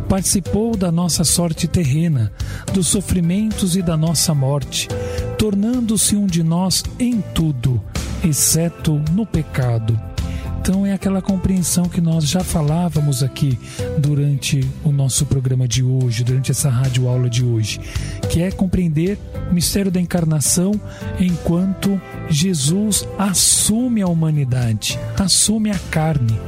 Participou 0.08 0.76
da 0.76 0.90
nossa 0.90 1.22
sorte 1.22 1.68
terrena, 1.68 2.32
dos 2.74 2.88
sofrimentos 2.88 3.76
e 3.76 3.82
da 3.82 3.96
nossa 3.96 4.34
morte, 4.34 4.88
tornando-se 5.40 6.14
um 6.16 6.26
de 6.26 6.42
nós 6.42 6.84
em 6.98 7.22
tudo, 7.34 7.82
exceto 8.22 9.02
no 9.12 9.24
pecado. 9.24 9.98
Então 10.60 10.84
é 10.84 10.92
aquela 10.92 11.22
compreensão 11.22 11.88
que 11.88 11.98
nós 11.98 12.28
já 12.28 12.44
falávamos 12.44 13.22
aqui 13.22 13.58
durante 13.96 14.60
o 14.84 14.92
nosso 14.92 15.24
programa 15.24 15.66
de 15.66 15.82
hoje, 15.82 16.22
durante 16.22 16.50
essa 16.50 16.68
rádio 16.68 17.08
aula 17.08 17.30
de 17.30 17.42
hoje, 17.42 17.80
que 18.28 18.42
é 18.42 18.50
compreender 18.50 19.18
o 19.50 19.54
mistério 19.54 19.90
da 19.90 19.98
encarnação 19.98 20.78
enquanto 21.18 21.98
Jesus 22.28 23.08
assume 23.18 24.02
a 24.02 24.08
humanidade, 24.08 24.98
assume 25.18 25.70
a 25.70 25.78
carne. 25.90 26.38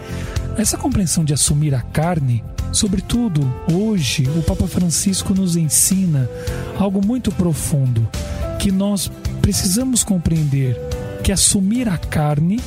Essa 0.58 0.76
compreensão 0.76 1.24
de 1.24 1.32
assumir 1.32 1.74
a 1.74 1.80
carne, 1.80 2.44
sobretudo 2.70 3.40
hoje, 3.72 4.28
o 4.36 4.42
Papa 4.42 4.66
Francisco 4.66 5.32
nos 5.32 5.56
ensina 5.56 6.28
algo 6.78 7.04
muito 7.04 7.32
profundo, 7.32 8.06
que 8.62 8.70
nós 8.70 9.10
precisamos 9.40 10.04
compreender 10.04 10.78
que 11.24 11.32
assumir 11.32 11.88
a 11.88 11.98
carne 11.98 12.60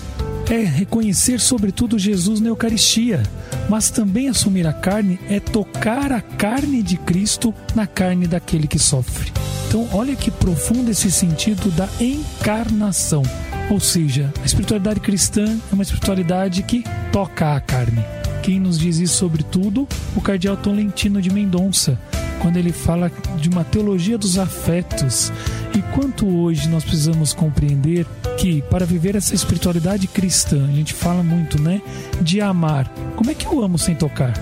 é 0.49 0.57
reconhecer, 0.57 1.39
sobretudo, 1.39 1.97
Jesus 1.97 2.41
na 2.41 2.49
Eucaristia, 2.49 3.23
mas 3.69 3.89
também 3.89 4.27
assumir 4.27 4.67
a 4.67 4.73
carne 4.73 5.17
é 5.29 5.39
tocar 5.39 6.11
a 6.11 6.19
carne 6.19 6.83
de 6.83 6.97
Cristo 6.97 7.53
na 7.73 7.87
carne 7.87 8.27
daquele 8.27 8.67
que 8.67 8.77
sofre. 8.77 9.31
Então, 9.69 9.87
olha 9.93 10.17
que 10.17 10.29
profundo 10.29 10.91
esse 10.91 11.09
sentido 11.09 11.71
da 11.71 11.87
encarnação. 11.97 13.23
Ou 13.69 13.79
seja, 13.79 14.33
a 14.41 14.45
espiritualidade 14.45 14.99
cristã 14.99 15.57
é 15.71 15.73
uma 15.73 15.83
espiritualidade 15.83 16.61
que 16.63 16.83
toca 17.09 17.55
a 17.55 17.59
carne. 17.61 18.03
Quem 18.43 18.59
nos 18.59 18.77
diz 18.77 18.97
isso, 18.97 19.15
sobretudo, 19.15 19.87
o 20.13 20.19
cardeal 20.19 20.57
Tolentino 20.57 21.21
de 21.21 21.31
Mendonça, 21.31 21.97
quando 22.41 22.57
ele 22.57 22.71
fala 22.71 23.11
de 23.39 23.49
uma 23.49 23.63
teologia 23.63 24.17
dos 24.17 24.37
afetos. 24.37 25.31
E 25.75 25.81
quanto 25.93 26.25
hoje 26.25 26.69
nós 26.69 26.85
precisamos 26.85 27.33
compreender 27.33 28.05
que 28.37 28.61
para 28.63 28.85
viver 28.85 29.13
essa 29.15 29.35
espiritualidade 29.35 30.07
cristã, 30.07 30.63
a 30.63 30.71
gente 30.71 30.93
fala 30.93 31.21
muito, 31.21 31.61
né, 31.61 31.81
de 32.21 32.39
amar. 32.39 32.87
Como 33.17 33.29
é 33.29 33.33
que 33.33 33.45
eu 33.45 33.61
amo 33.61 33.77
sem 33.77 33.93
tocar? 33.93 34.33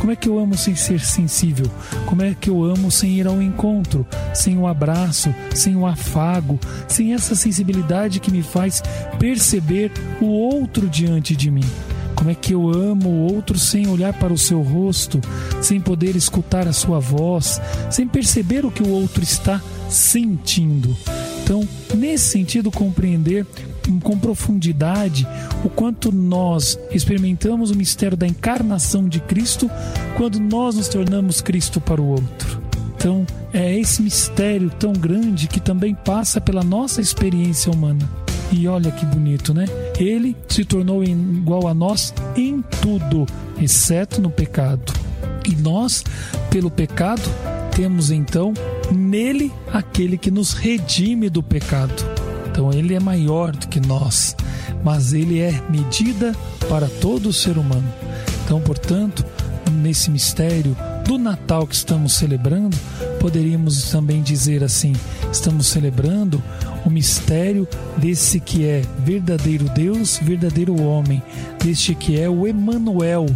Como 0.00 0.10
é 0.10 0.16
que 0.16 0.28
eu 0.28 0.36
amo 0.40 0.56
sem 0.56 0.74
ser 0.74 0.98
sensível? 0.98 1.70
Como 2.06 2.22
é 2.22 2.34
que 2.34 2.50
eu 2.50 2.64
amo 2.64 2.90
sem 2.90 3.12
ir 3.12 3.28
ao 3.28 3.40
encontro, 3.40 4.04
sem 4.34 4.56
o 4.56 4.62
um 4.62 4.66
abraço, 4.66 5.32
sem 5.54 5.76
o 5.76 5.80
um 5.80 5.86
afago, 5.86 6.58
sem 6.88 7.14
essa 7.14 7.36
sensibilidade 7.36 8.18
que 8.18 8.32
me 8.32 8.42
faz 8.42 8.82
perceber 9.20 9.92
o 10.20 10.26
outro 10.26 10.88
diante 10.88 11.36
de 11.36 11.48
mim? 11.48 11.64
Como 12.16 12.28
é 12.28 12.34
que 12.34 12.54
eu 12.54 12.68
amo 12.68 13.08
o 13.08 13.32
outro 13.32 13.56
sem 13.56 13.86
olhar 13.86 14.12
para 14.14 14.32
o 14.32 14.38
seu 14.38 14.60
rosto, 14.60 15.20
sem 15.60 15.80
poder 15.80 16.16
escutar 16.16 16.66
a 16.66 16.72
sua 16.72 16.98
voz, 16.98 17.60
sem 17.88 18.06
perceber 18.08 18.66
o 18.66 18.70
que 18.72 18.82
o 18.82 18.88
outro 18.88 19.22
está 19.22 19.60
sentindo? 19.92 20.96
Então, 21.42 21.66
nesse 21.94 22.30
sentido, 22.30 22.70
compreender 22.70 23.46
com 24.02 24.18
profundidade 24.18 25.26
o 25.64 25.68
quanto 25.68 26.12
nós 26.12 26.78
experimentamos 26.90 27.70
o 27.70 27.76
mistério 27.76 28.16
da 28.16 28.26
encarnação 28.26 29.08
de 29.08 29.20
Cristo 29.20 29.70
quando 30.16 30.38
nós 30.38 30.76
nos 30.76 30.88
tornamos 30.88 31.40
Cristo 31.40 31.80
para 31.80 32.00
o 32.00 32.06
outro. 32.06 32.62
Então, 32.96 33.26
é 33.52 33.76
esse 33.78 34.00
mistério 34.00 34.70
tão 34.78 34.92
grande 34.92 35.48
que 35.48 35.58
também 35.58 35.94
passa 35.94 36.40
pela 36.40 36.62
nossa 36.62 37.00
experiência 37.00 37.72
humana. 37.72 38.08
E 38.52 38.68
olha 38.68 38.92
que 38.92 39.04
bonito, 39.04 39.52
né? 39.52 39.64
Ele 39.98 40.36
se 40.46 40.64
tornou 40.64 41.02
igual 41.02 41.66
a 41.66 41.74
nós 41.74 42.14
em 42.36 42.62
tudo, 42.80 43.26
exceto 43.60 44.20
no 44.20 44.30
pecado. 44.30 44.92
E 45.48 45.56
nós, 45.56 46.04
pelo 46.50 46.70
pecado, 46.70 47.22
temos 47.74 48.10
então 48.10 48.54
nele 48.92 49.52
aquele 49.72 50.16
que 50.18 50.30
nos 50.30 50.52
redime 50.52 51.28
do 51.28 51.42
pecado. 51.42 52.04
Então 52.50 52.72
ele 52.72 52.94
é 52.94 53.00
maior 53.00 53.52
do 53.52 53.66
que 53.66 53.80
nós, 53.80 54.36
mas 54.84 55.12
ele 55.12 55.40
é 55.40 55.60
medida 55.70 56.36
para 56.68 56.86
todo 56.86 57.32
ser 57.32 57.56
humano. 57.56 57.88
Então, 58.44 58.60
portanto, 58.60 59.24
nesse 59.70 60.10
mistério 60.10 60.76
do 61.06 61.16
Natal 61.18 61.66
que 61.66 61.74
estamos 61.74 62.14
celebrando, 62.14 62.76
poderíamos 63.18 63.90
também 63.90 64.22
dizer 64.22 64.62
assim: 64.62 64.92
estamos 65.32 65.66
celebrando 65.66 66.42
o 66.84 66.90
mistério 66.90 67.66
desse 67.96 68.40
que 68.40 68.66
é 68.66 68.82
verdadeiro 68.98 69.68
Deus, 69.70 70.18
verdadeiro 70.22 70.80
homem, 70.82 71.22
deste 71.62 71.94
que 71.94 72.20
é 72.20 72.28
o 72.28 72.46
Emanuel, 72.46 73.26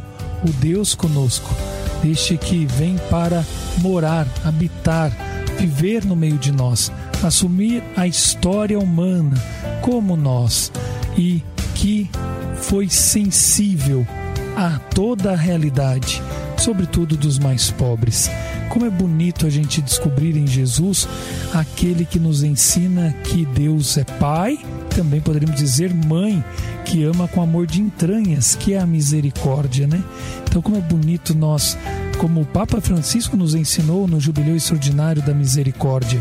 o 0.45 0.51
Deus 0.61 0.95
conosco, 0.95 1.55
deste 2.03 2.37
que 2.37 2.67
vem 2.67 2.97
para 3.09 3.45
morar, 3.79 4.27
habitar, 4.45 5.11
viver 5.59 6.05
no 6.05 6.17
meio 6.17 6.39
de 6.39 6.53
nós, 6.53 6.93
assumir 7.23 7.83
a 7.97 8.07
história 8.07 8.79
humana 8.79 9.37
como 9.83 10.17
nós 10.17 10.71
e 11.17 11.43
que 11.75 12.11
foi 12.57 12.89
sensível 12.89 14.07
a 14.57 14.79
toda 14.95 15.33
a 15.33 15.37
realidade, 15.37 16.23
sobretudo 16.57 17.17
dos 17.17 17.39
mais 17.39 17.71
pobres. 17.71 18.31
Como 18.71 18.87
é 18.87 18.91
bonito 18.91 19.47
a 19.47 19.51
gente 19.51 19.81
descobrir 19.81 20.37
em 20.37 20.47
Jesus 20.47 21.09
aquele 21.55 22.05
que 22.05 22.19
nos 22.19 22.43
ensina 22.43 23.15
que 23.25 23.45
Deus 23.47 23.97
é 23.97 24.05
Pai, 24.05 24.59
também 24.95 25.21
poderíamos 25.21 25.57
dizer 25.57 25.95
Mãe, 25.95 26.43
que 26.85 27.05
ama 27.05 27.29
com 27.29 27.43
amor 27.43 27.67
de 27.67 27.81
entranhas, 27.81 28.55
que 28.55 28.73
é 28.73 28.79
a 28.79 28.87
misericórdia, 28.87 29.87
né? 29.87 30.03
Então, 30.49 30.63
como 30.63 30.77
é 30.77 30.81
bonito 30.81 31.35
nós, 31.35 31.77
como 32.19 32.41
o 32.41 32.47
Papa 32.47 32.81
Francisco 32.81 33.37
nos 33.37 33.55
ensinou 33.55 34.07
no 34.07 34.21
Jubileu 34.21 34.57
Extraordinário 34.57 35.23
da 35.23 35.35
Misericórdia, 35.35 36.21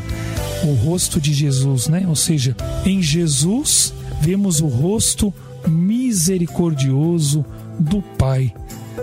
o 0.63 0.73
rosto 0.73 1.19
de 1.19 1.33
Jesus, 1.33 1.87
né? 1.87 2.05
Ou 2.07 2.15
seja, 2.15 2.55
em 2.85 3.01
Jesus 3.01 3.93
vemos 4.21 4.61
o 4.61 4.67
rosto 4.67 5.33
misericordioso 5.67 7.45
do 7.79 8.01
Pai. 8.01 8.53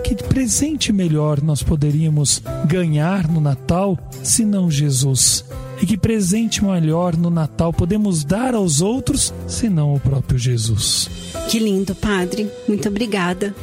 Que 0.03 0.15
presente 0.15 0.91
melhor 0.91 1.41
nós 1.41 1.63
poderíamos 1.63 2.41
ganhar 2.67 3.27
no 3.27 3.39
Natal 3.39 3.97
se 4.23 4.43
não 4.43 4.69
Jesus? 4.69 5.45
E 5.81 5.85
que 5.85 5.97
presente 5.97 6.63
melhor 6.63 7.15
no 7.17 7.29
Natal 7.29 7.73
podemos 7.73 8.23
dar 8.23 8.53
aos 8.53 8.81
outros 8.81 9.33
se 9.47 9.69
não 9.69 9.93
o 9.93 9.99
próprio 9.99 10.37
Jesus? 10.37 11.09
Que 11.49 11.59
lindo, 11.59 11.93
Padre. 11.95 12.49
Muito 12.67 12.87
obrigada. 12.87 13.53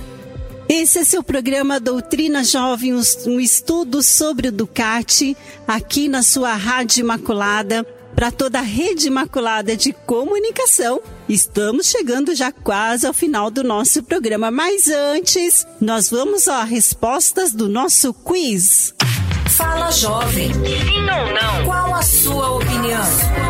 Esse 0.72 1.00
é 1.00 1.04
seu 1.04 1.20
programa 1.20 1.80
Doutrina 1.80 2.44
Jovem, 2.44 2.94
um 2.94 3.40
estudo 3.40 4.04
sobre 4.04 4.46
o 4.46 4.52
Ducati, 4.52 5.36
aqui 5.66 6.08
na 6.08 6.22
sua 6.22 6.54
Rádio 6.54 7.00
Imaculada 7.00 7.84
para 8.14 8.30
toda 8.30 8.60
a 8.60 8.62
rede 8.62 9.08
imaculada 9.08 9.76
de 9.76 9.92
comunicação. 9.92 11.00
Estamos 11.28 11.86
chegando 11.86 12.36
já 12.36 12.52
quase 12.52 13.04
ao 13.04 13.12
final 13.12 13.50
do 13.50 13.64
nosso 13.64 14.00
programa, 14.04 14.48
mas 14.52 14.86
antes, 14.86 15.66
nós 15.80 16.08
vamos 16.08 16.46
às 16.46 16.68
respostas 16.68 17.52
do 17.52 17.68
nosso 17.68 18.14
quiz. 18.14 18.94
Fala 19.48 19.90
jovem. 19.90 20.52
Sim 20.52 21.00
ou 21.00 21.34
não? 21.34 21.64
Qual 21.64 21.94
a 21.96 22.02
sua 22.02 22.50
opinião? 22.52 23.04
Sua 23.04 23.26
opinião. 23.26 23.49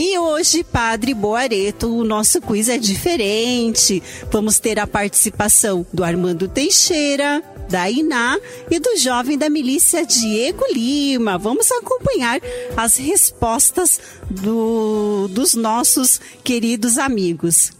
E 0.00 0.16
hoje, 0.16 0.62
Padre 0.62 1.12
Boareto, 1.12 1.92
o 1.92 2.04
nosso 2.04 2.40
quiz 2.40 2.68
é 2.68 2.78
diferente. 2.78 4.00
Vamos 4.30 4.60
ter 4.60 4.78
a 4.78 4.86
participação 4.86 5.84
do 5.92 6.04
Armando 6.04 6.46
Teixeira, 6.46 7.42
da 7.68 7.90
Iná 7.90 8.38
e 8.70 8.78
do 8.78 8.96
jovem 8.96 9.36
da 9.36 9.50
milícia 9.50 10.06
Diego 10.06 10.64
Lima. 10.72 11.36
Vamos 11.36 11.68
acompanhar 11.72 12.40
as 12.76 12.96
respostas 12.96 13.98
do, 14.30 15.26
dos 15.32 15.54
nossos 15.54 16.20
queridos 16.44 16.96
amigos. 16.96 17.72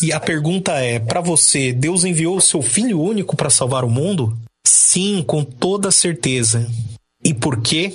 E 0.00 0.12
a 0.12 0.20
pergunta 0.20 0.74
é: 0.74 1.00
para 1.00 1.20
você, 1.20 1.72
Deus 1.72 2.04
enviou 2.04 2.36
o 2.36 2.40
seu 2.40 2.62
Filho 2.62 3.00
único 3.00 3.34
para 3.34 3.50
salvar 3.50 3.84
o 3.84 3.90
mundo? 3.90 4.32
Sim, 4.64 5.24
com 5.26 5.42
toda 5.42 5.90
certeza. 5.90 6.70
E 7.24 7.34
por 7.34 7.60
quê? 7.60 7.92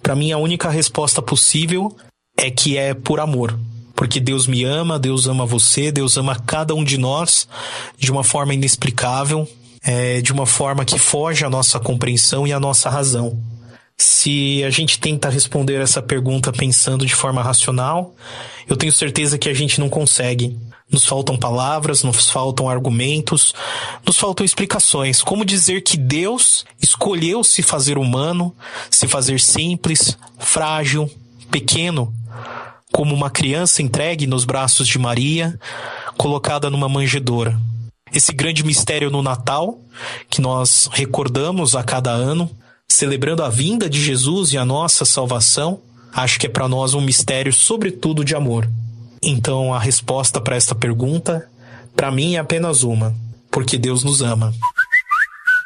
Para 0.00 0.14
mim, 0.14 0.30
a 0.30 0.38
única 0.38 0.70
resposta 0.70 1.20
possível 1.20 1.92
é 2.40 2.50
que 2.50 2.76
é 2.76 2.94
por 2.94 3.20
amor. 3.20 3.58
Porque 3.94 4.18
Deus 4.18 4.46
me 4.46 4.64
ama, 4.64 4.98
Deus 4.98 5.26
ama 5.26 5.44
você, 5.44 5.92
Deus 5.92 6.16
ama 6.16 6.34
cada 6.34 6.74
um 6.74 6.82
de 6.82 6.96
nós 6.96 7.46
de 7.98 8.10
uma 8.10 8.24
forma 8.24 8.54
inexplicável, 8.54 9.46
é, 9.84 10.22
de 10.22 10.32
uma 10.32 10.46
forma 10.46 10.86
que 10.86 10.98
foge 10.98 11.44
à 11.44 11.50
nossa 11.50 11.78
compreensão 11.78 12.46
e 12.46 12.52
à 12.52 12.58
nossa 12.58 12.88
razão. 12.88 13.38
Se 13.98 14.64
a 14.64 14.70
gente 14.70 14.98
tenta 14.98 15.28
responder 15.28 15.78
essa 15.82 16.00
pergunta 16.00 16.50
pensando 16.50 17.04
de 17.04 17.14
forma 17.14 17.42
racional, 17.42 18.14
eu 18.66 18.74
tenho 18.74 18.90
certeza 18.90 19.36
que 19.36 19.50
a 19.50 19.54
gente 19.54 19.78
não 19.78 19.90
consegue. 19.90 20.56
Nos 20.90 21.04
faltam 21.04 21.36
palavras, 21.36 22.02
nos 22.02 22.30
faltam 22.30 22.70
argumentos, 22.70 23.54
nos 24.04 24.16
faltam 24.16 24.46
explicações. 24.46 25.22
Como 25.22 25.44
dizer 25.44 25.82
que 25.82 25.98
Deus 25.98 26.64
escolheu 26.80 27.44
se 27.44 27.62
fazer 27.62 27.98
humano, 27.98 28.56
se 28.90 29.06
fazer 29.06 29.38
simples, 29.38 30.16
frágil, 30.38 31.08
pequeno, 31.50 32.14
como 32.92 33.14
uma 33.14 33.30
criança 33.30 33.82
entregue 33.82 34.26
nos 34.26 34.44
braços 34.44 34.86
de 34.88 34.98
Maria, 34.98 35.58
colocada 36.16 36.70
numa 36.70 36.88
manjedoura. 36.88 37.58
Esse 38.12 38.32
grande 38.32 38.64
mistério 38.64 39.10
no 39.10 39.22
Natal, 39.22 39.78
que 40.28 40.40
nós 40.40 40.88
recordamos 40.92 41.76
a 41.76 41.82
cada 41.82 42.10
ano, 42.10 42.50
celebrando 42.88 43.42
a 43.42 43.48
vinda 43.48 43.88
de 43.88 44.02
Jesus 44.02 44.52
e 44.52 44.58
a 44.58 44.64
nossa 44.64 45.04
salvação, 45.04 45.80
acho 46.12 46.38
que 46.40 46.46
é 46.46 46.50
para 46.50 46.68
nós 46.68 46.92
um 46.92 47.00
mistério, 47.00 47.52
sobretudo, 47.52 48.24
de 48.24 48.34
amor. 48.34 48.68
Então, 49.22 49.72
a 49.72 49.78
resposta 49.78 50.40
para 50.40 50.56
esta 50.56 50.74
pergunta, 50.74 51.48
para 51.94 52.10
mim, 52.10 52.34
é 52.34 52.38
apenas 52.38 52.82
uma: 52.82 53.14
porque 53.50 53.78
Deus 53.78 54.02
nos 54.02 54.22
ama. 54.22 54.52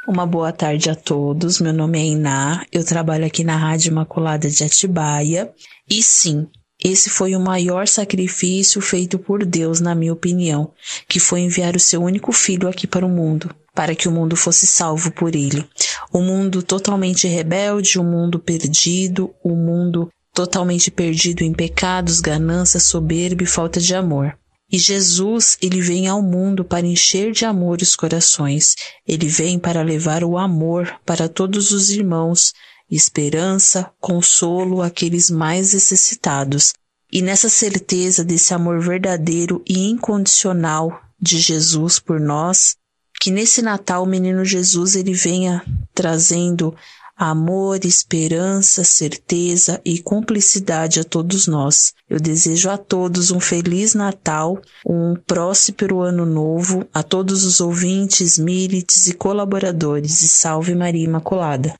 Uma 0.06 0.26
boa 0.26 0.52
tarde 0.52 0.90
a 0.90 0.94
todos. 0.94 1.60
Meu 1.60 1.72
nome 1.72 1.98
é 1.98 2.04
Iná, 2.04 2.62
eu 2.70 2.84
trabalho 2.84 3.24
aqui 3.24 3.42
na 3.42 3.56
Rádio 3.56 3.90
Imaculada 3.90 4.50
de 4.50 4.62
Atibaia. 4.62 5.50
E 5.88 6.02
sim, 6.02 6.46
esse 6.82 7.08
foi 7.08 7.34
o 7.36 7.40
maior 7.40 7.86
sacrifício 7.86 8.80
feito 8.80 9.18
por 9.18 9.44
Deus, 9.44 9.80
na 9.80 9.94
minha 9.94 10.12
opinião, 10.12 10.72
que 11.08 11.20
foi 11.20 11.40
enviar 11.40 11.76
o 11.76 11.80
seu 11.80 12.02
único 12.02 12.32
filho 12.32 12.68
aqui 12.68 12.86
para 12.86 13.06
o 13.06 13.08
mundo, 13.08 13.54
para 13.74 13.94
que 13.94 14.08
o 14.08 14.12
mundo 14.12 14.36
fosse 14.36 14.66
salvo 14.66 15.10
por 15.12 15.34
ele. 15.34 15.66
O 16.12 16.20
mundo 16.20 16.62
totalmente 16.62 17.26
rebelde, 17.26 17.98
o 17.98 18.04
mundo 18.04 18.38
perdido, 18.38 19.34
o 19.42 19.54
mundo 19.54 20.08
totalmente 20.32 20.90
perdido 20.90 21.42
em 21.42 21.52
pecados, 21.52 22.20
ganância, 22.20 22.80
soberba 22.80 23.44
e 23.44 23.46
falta 23.46 23.80
de 23.80 23.94
amor. 23.94 24.36
E 24.70 24.78
Jesus, 24.78 25.56
ele 25.62 25.80
vem 25.80 26.08
ao 26.08 26.20
mundo 26.20 26.64
para 26.64 26.86
encher 26.86 27.30
de 27.30 27.44
amor 27.44 27.78
os 27.80 27.94
corações. 27.94 28.74
Ele 29.06 29.28
vem 29.28 29.58
para 29.58 29.82
levar 29.82 30.24
o 30.24 30.36
amor 30.36 30.92
para 31.06 31.28
todos 31.28 31.70
os 31.70 31.90
irmãos, 31.90 32.52
esperança, 32.90 33.90
consolo 34.00 34.82
àqueles 34.82 35.30
mais 35.30 35.74
necessitados. 35.74 36.72
E 37.12 37.22
nessa 37.22 37.48
certeza 37.48 38.24
desse 38.24 38.52
amor 38.52 38.80
verdadeiro 38.80 39.62
e 39.68 39.88
incondicional 39.88 41.00
de 41.20 41.38
Jesus 41.38 41.98
por 41.98 42.20
nós, 42.20 42.76
que 43.20 43.30
nesse 43.30 43.62
Natal 43.62 44.02
o 44.02 44.06
menino 44.06 44.44
Jesus 44.44 44.96
ele 44.96 45.14
venha 45.14 45.64
trazendo 45.94 46.74
amor, 47.16 47.84
esperança, 47.84 48.82
certeza 48.82 49.80
e 49.84 50.00
cumplicidade 50.00 50.98
a 50.98 51.04
todos 51.04 51.46
nós. 51.46 51.94
Eu 52.10 52.18
desejo 52.18 52.68
a 52.68 52.76
todos 52.76 53.30
um 53.30 53.38
feliz 53.38 53.94
Natal, 53.94 54.60
um 54.84 55.14
próspero 55.14 56.00
ano 56.00 56.26
novo, 56.26 56.86
a 56.92 57.02
todos 57.02 57.44
os 57.44 57.60
ouvintes, 57.60 58.36
milites 58.36 59.06
e 59.06 59.14
colaboradores, 59.14 60.22
e 60.22 60.28
salve 60.28 60.74
Maria 60.74 61.04
Imaculada. 61.04 61.74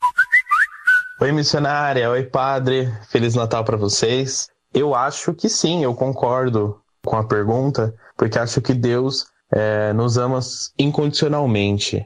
Oi, 1.21 1.31
missionária, 1.31 2.11
oi, 2.11 2.25
padre, 2.25 2.93
Feliz 3.09 3.37
Natal 3.37 3.65
para 3.65 3.77
vocês. 3.77 4.49
Eu 4.75 4.97
acho 4.97 5.33
que 5.33 5.49
sim, 5.49 5.85
eu 5.85 5.95
concordo 5.95 6.81
com 7.05 7.17
a 7.17 7.23
pergunta, 7.23 7.95
porque 8.17 8.37
acho 8.37 8.61
que 8.61 8.75
Deus 8.75 9.25
é, 9.53 9.93
nos 9.93 10.19
ama 10.19 10.41
incondicionalmente, 10.77 12.05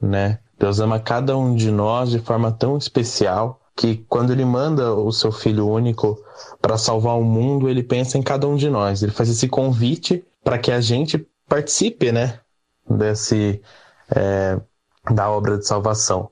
né? 0.00 0.40
Deus 0.58 0.78
ama 0.78 1.00
cada 1.00 1.38
um 1.38 1.54
de 1.54 1.70
nós 1.70 2.10
de 2.10 2.18
forma 2.18 2.52
tão 2.52 2.76
especial 2.76 3.58
que 3.74 4.04
quando 4.06 4.30
ele 4.30 4.44
manda 4.44 4.92
o 4.94 5.10
seu 5.10 5.32
filho 5.32 5.66
único 5.66 6.22
para 6.60 6.76
salvar 6.76 7.16
o 7.16 7.24
mundo, 7.24 7.66
ele 7.66 7.82
pensa 7.82 8.18
em 8.18 8.22
cada 8.22 8.46
um 8.46 8.56
de 8.56 8.68
nós. 8.68 9.02
Ele 9.02 9.10
faz 9.10 9.30
esse 9.30 9.48
convite 9.48 10.22
para 10.44 10.58
que 10.58 10.70
a 10.70 10.82
gente 10.82 11.26
participe, 11.48 12.12
né, 12.12 12.38
desse 12.86 13.62
é, 14.14 14.60
da 15.10 15.30
obra 15.30 15.56
de 15.56 15.66
salvação. 15.66 16.28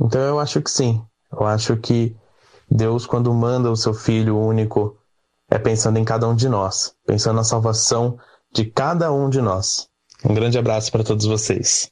Então 0.00 0.20
eu 0.20 0.38
acho 0.38 0.62
que 0.62 0.70
sim. 0.70 1.04
Eu 1.32 1.46
acho 1.46 1.76
que 1.76 2.14
Deus 2.70 3.06
quando 3.06 3.32
manda 3.32 3.70
o 3.70 3.76
seu 3.76 3.94
filho 3.94 4.38
único 4.38 4.96
é 5.50 5.58
pensando 5.58 5.98
em 5.98 6.04
cada 6.04 6.28
um 6.28 6.34
de 6.34 6.48
nós, 6.48 6.94
pensando 7.06 7.36
na 7.36 7.44
salvação 7.44 8.18
de 8.52 8.64
cada 8.64 9.12
um 9.12 9.28
de 9.28 9.40
nós. 9.40 9.88
Um 10.24 10.34
grande 10.34 10.58
abraço 10.58 10.90
para 10.92 11.02
todos 11.02 11.26
vocês. 11.26 11.90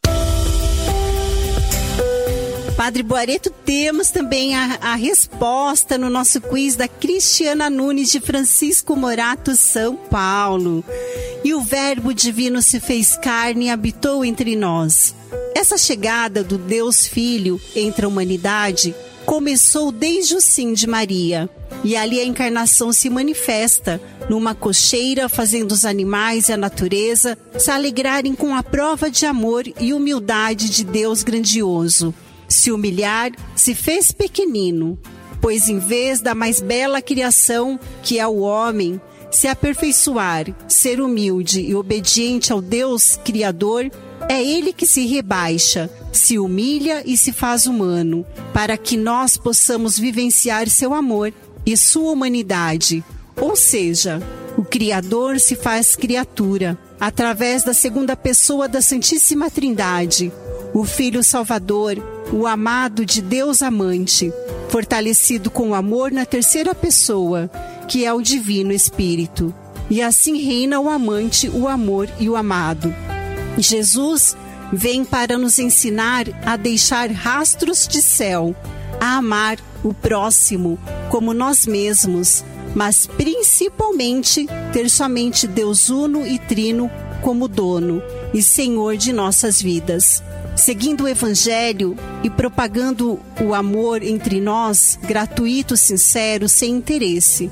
Padre 2.77 3.03
Boareto, 3.03 3.51
temos 3.51 4.11
também 4.11 4.55
a, 4.57 4.79
a, 4.81 4.95
resposta 4.95 5.99
no 5.99 6.09
nosso 6.09 6.41
quiz 6.41 6.77
da 6.77 6.89
Cristiana 6.89 7.69
Nunes 7.69 8.11
de 8.11 8.21
Francisco 8.21 8.97
Morato, 8.97 9.55
São 9.55 9.97
Paulo. 9.97 10.83
E 11.45 11.53
o 11.53 11.61
Verbo 11.61 12.15
Divino 12.15 12.63
se 12.63 12.81
fez 12.81 13.19
carne 13.19 13.67
e 13.67 13.71
habitou 13.71 14.25
entre 14.25 14.57
nós. 14.57 15.15
Essa 15.55 15.77
chegada 15.77 16.43
do 16.43 16.57
Deus 16.57 17.07
Filho 17.07 17.61
entre 17.77 18.07
a 18.07 18.09
humanidade 18.09 18.95
começou 19.25 19.93
desde 19.93 20.35
o 20.35 20.41
sim 20.41 20.73
de 20.73 20.87
Maria. 20.87 21.49
E 21.83 21.97
ali 21.97 22.21
a 22.21 22.25
encarnação 22.25 22.93
se 22.93 23.09
manifesta 23.09 24.01
numa 24.29 24.55
cocheira, 24.55 25.29
fazendo 25.29 25.73
os 25.73 25.85
animais 25.85 26.49
e 26.49 26.53
a 26.53 26.57
natureza 26.57 27.39
se 27.59 27.71
alegrarem 27.71 28.35
com 28.35 28.55
a 28.55 28.63
prova 28.63 29.11
de 29.11 29.25
amor 29.25 29.65
e 29.81 29.93
humildade 29.93 30.69
de 30.69 30.85
Deus 30.85 31.23
grandioso 31.23 32.15
se 32.51 32.73
humilhar, 32.73 33.31
se 33.55 33.75
fez 33.75 34.11
pequenino, 34.11 34.99
pois 35.41 35.69
em 35.69 35.79
vez 35.79 36.21
da 36.21 36.35
mais 36.35 36.61
bela 36.61 37.01
criação, 37.01 37.79
que 38.03 38.19
é 38.19 38.27
o 38.27 38.41
homem, 38.41 39.01
se 39.31 39.47
aperfeiçoar, 39.47 40.47
ser 40.67 41.01
humilde 41.01 41.61
e 41.61 41.75
obediente 41.75 42.53
ao 42.53 42.61
Deus 42.61 43.17
Criador, 43.25 43.89
é 44.31 44.41
ele 44.41 44.73
que 44.73 44.87
se 44.87 45.07
rebaixa, 45.07 45.91
se 46.13 46.39
humilha 46.39 47.03
e 47.05 47.17
se 47.17 47.33
faz 47.33 47.67
humano, 47.67 48.25
para 48.55 48.77
que 48.77 48.97
nós 48.97 49.37
possamos 49.37 49.99
vivenciar 49.99 50.69
seu 50.69 50.95
amor 50.95 51.33
e 51.67 51.77
sua 51.77 52.13
humanidade. 52.13 53.03
Ou 53.37 53.57
seja, 53.57 54.23
o 54.57 54.63
Criador 54.63 55.41
se 55.41 55.57
faz 55.57 55.97
criatura, 55.97 56.79
através 57.01 57.65
da 57.65 57.75
segunda 57.75 58.15
pessoa 58.15 58.69
da 58.69 58.81
Santíssima 58.81 59.51
Trindade, 59.51 60.33
o 60.73 60.85
Filho 60.85 61.25
Salvador, 61.25 62.01
o 62.33 62.47
amado 62.47 63.05
de 63.05 63.21
Deus 63.21 63.63
amante, 63.63 64.33
fortalecido 64.69 65.51
com 65.51 65.71
o 65.71 65.75
amor 65.75 66.13
na 66.13 66.25
terceira 66.25 66.73
pessoa, 66.73 67.51
que 67.89 68.05
é 68.05 68.15
o 68.15 68.23
Divino 68.23 68.71
Espírito. 68.71 69.53
E 69.91 70.01
assim 70.01 70.37
reina 70.41 70.79
o 70.79 70.89
amante, 70.89 71.49
o 71.49 71.67
amor 71.67 72.09
e 72.21 72.29
o 72.29 72.37
amado. 72.37 72.95
Jesus 73.59 74.37
vem 74.73 75.05
para 75.05 75.37
nos 75.37 75.59
ensinar 75.59 76.27
a 76.45 76.57
deixar 76.57 77.11
rastros 77.11 77.87
de 77.89 78.01
céu, 78.01 78.55
a 79.01 79.17
amar 79.17 79.59
o 79.83 79.93
próximo 79.93 80.79
como 81.09 81.35
nós 81.35 81.67
mesmos, 81.67 82.45
mas 82.75 83.07
principalmente 83.07 84.47
ter 84.73 84.89
somente 84.89 85.47
Deus 85.47 85.91
uno 85.91 86.27
e 86.27 86.39
trino 86.39 86.91
como 87.23 87.49
dono 87.49 88.03
e 88.33 88.43
Senhor 88.43 88.97
de 88.97 89.13
nossas 89.13 89.61
vidas 89.61 90.23
seguindo 90.61 91.05
o 91.05 91.09
Evangelho 91.09 91.97
e 92.23 92.29
propagando 92.29 93.19
o 93.41 93.55
amor 93.55 94.03
entre 94.03 94.41
nós, 94.41 94.99
gratuito, 95.03 95.77
sincero, 95.77 96.49
sem 96.49 96.75
interesse. 96.75 97.51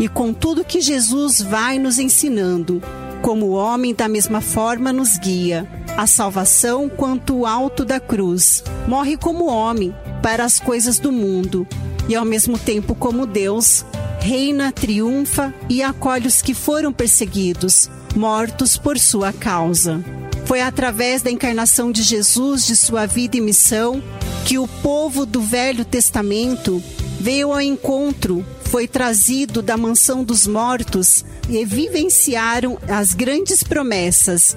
E 0.00 0.08
com 0.08 0.32
tudo 0.32 0.64
que 0.64 0.80
Jesus 0.80 1.40
vai 1.40 1.78
nos 1.78 1.98
ensinando, 1.98 2.82
como 3.26 3.50
homem 3.50 3.92
da 3.92 4.06
mesma 4.06 4.40
forma 4.40 4.92
nos 4.92 5.18
guia, 5.18 5.68
a 5.96 6.06
salvação 6.06 6.88
quanto 6.88 7.38
o 7.38 7.44
alto 7.44 7.84
da 7.84 7.98
cruz. 7.98 8.62
Morre 8.86 9.16
como 9.16 9.46
homem 9.46 9.92
para 10.22 10.44
as 10.44 10.60
coisas 10.60 11.00
do 11.00 11.10
mundo 11.10 11.66
e 12.08 12.14
ao 12.14 12.24
mesmo 12.24 12.56
tempo 12.56 12.94
como 12.94 13.26
Deus, 13.26 13.84
reina, 14.20 14.70
triunfa 14.70 15.52
e 15.68 15.82
acolhe 15.82 16.28
os 16.28 16.40
que 16.40 16.54
foram 16.54 16.92
perseguidos, 16.92 17.90
mortos 18.14 18.76
por 18.76 18.96
sua 18.96 19.32
causa. 19.32 20.04
Foi 20.44 20.60
através 20.60 21.20
da 21.20 21.28
encarnação 21.28 21.90
de 21.90 22.04
Jesus, 22.04 22.64
de 22.64 22.76
sua 22.76 23.06
vida 23.06 23.36
e 23.36 23.40
missão, 23.40 24.00
que 24.44 24.56
o 24.56 24.68
povo 24.68 25.26
do 25.26 25.40
Velho 25.40 25.84
Testamento 25.84 26.80
veio 27.18 27.52
ao 27.52 27.60
encontro, 27.60 28.46
foi 28.66 28.86
trazido 28.88 29.62
da 29.62 29.76
mansão 29.76 30.22
dos 30.22 30.46
mortos 30.46 31.24
e 31.48 31.64
vivenciaram 31.64 32.78
as 32.88 33.12
grandes 33.12 33.62
promessas 33.62 34.56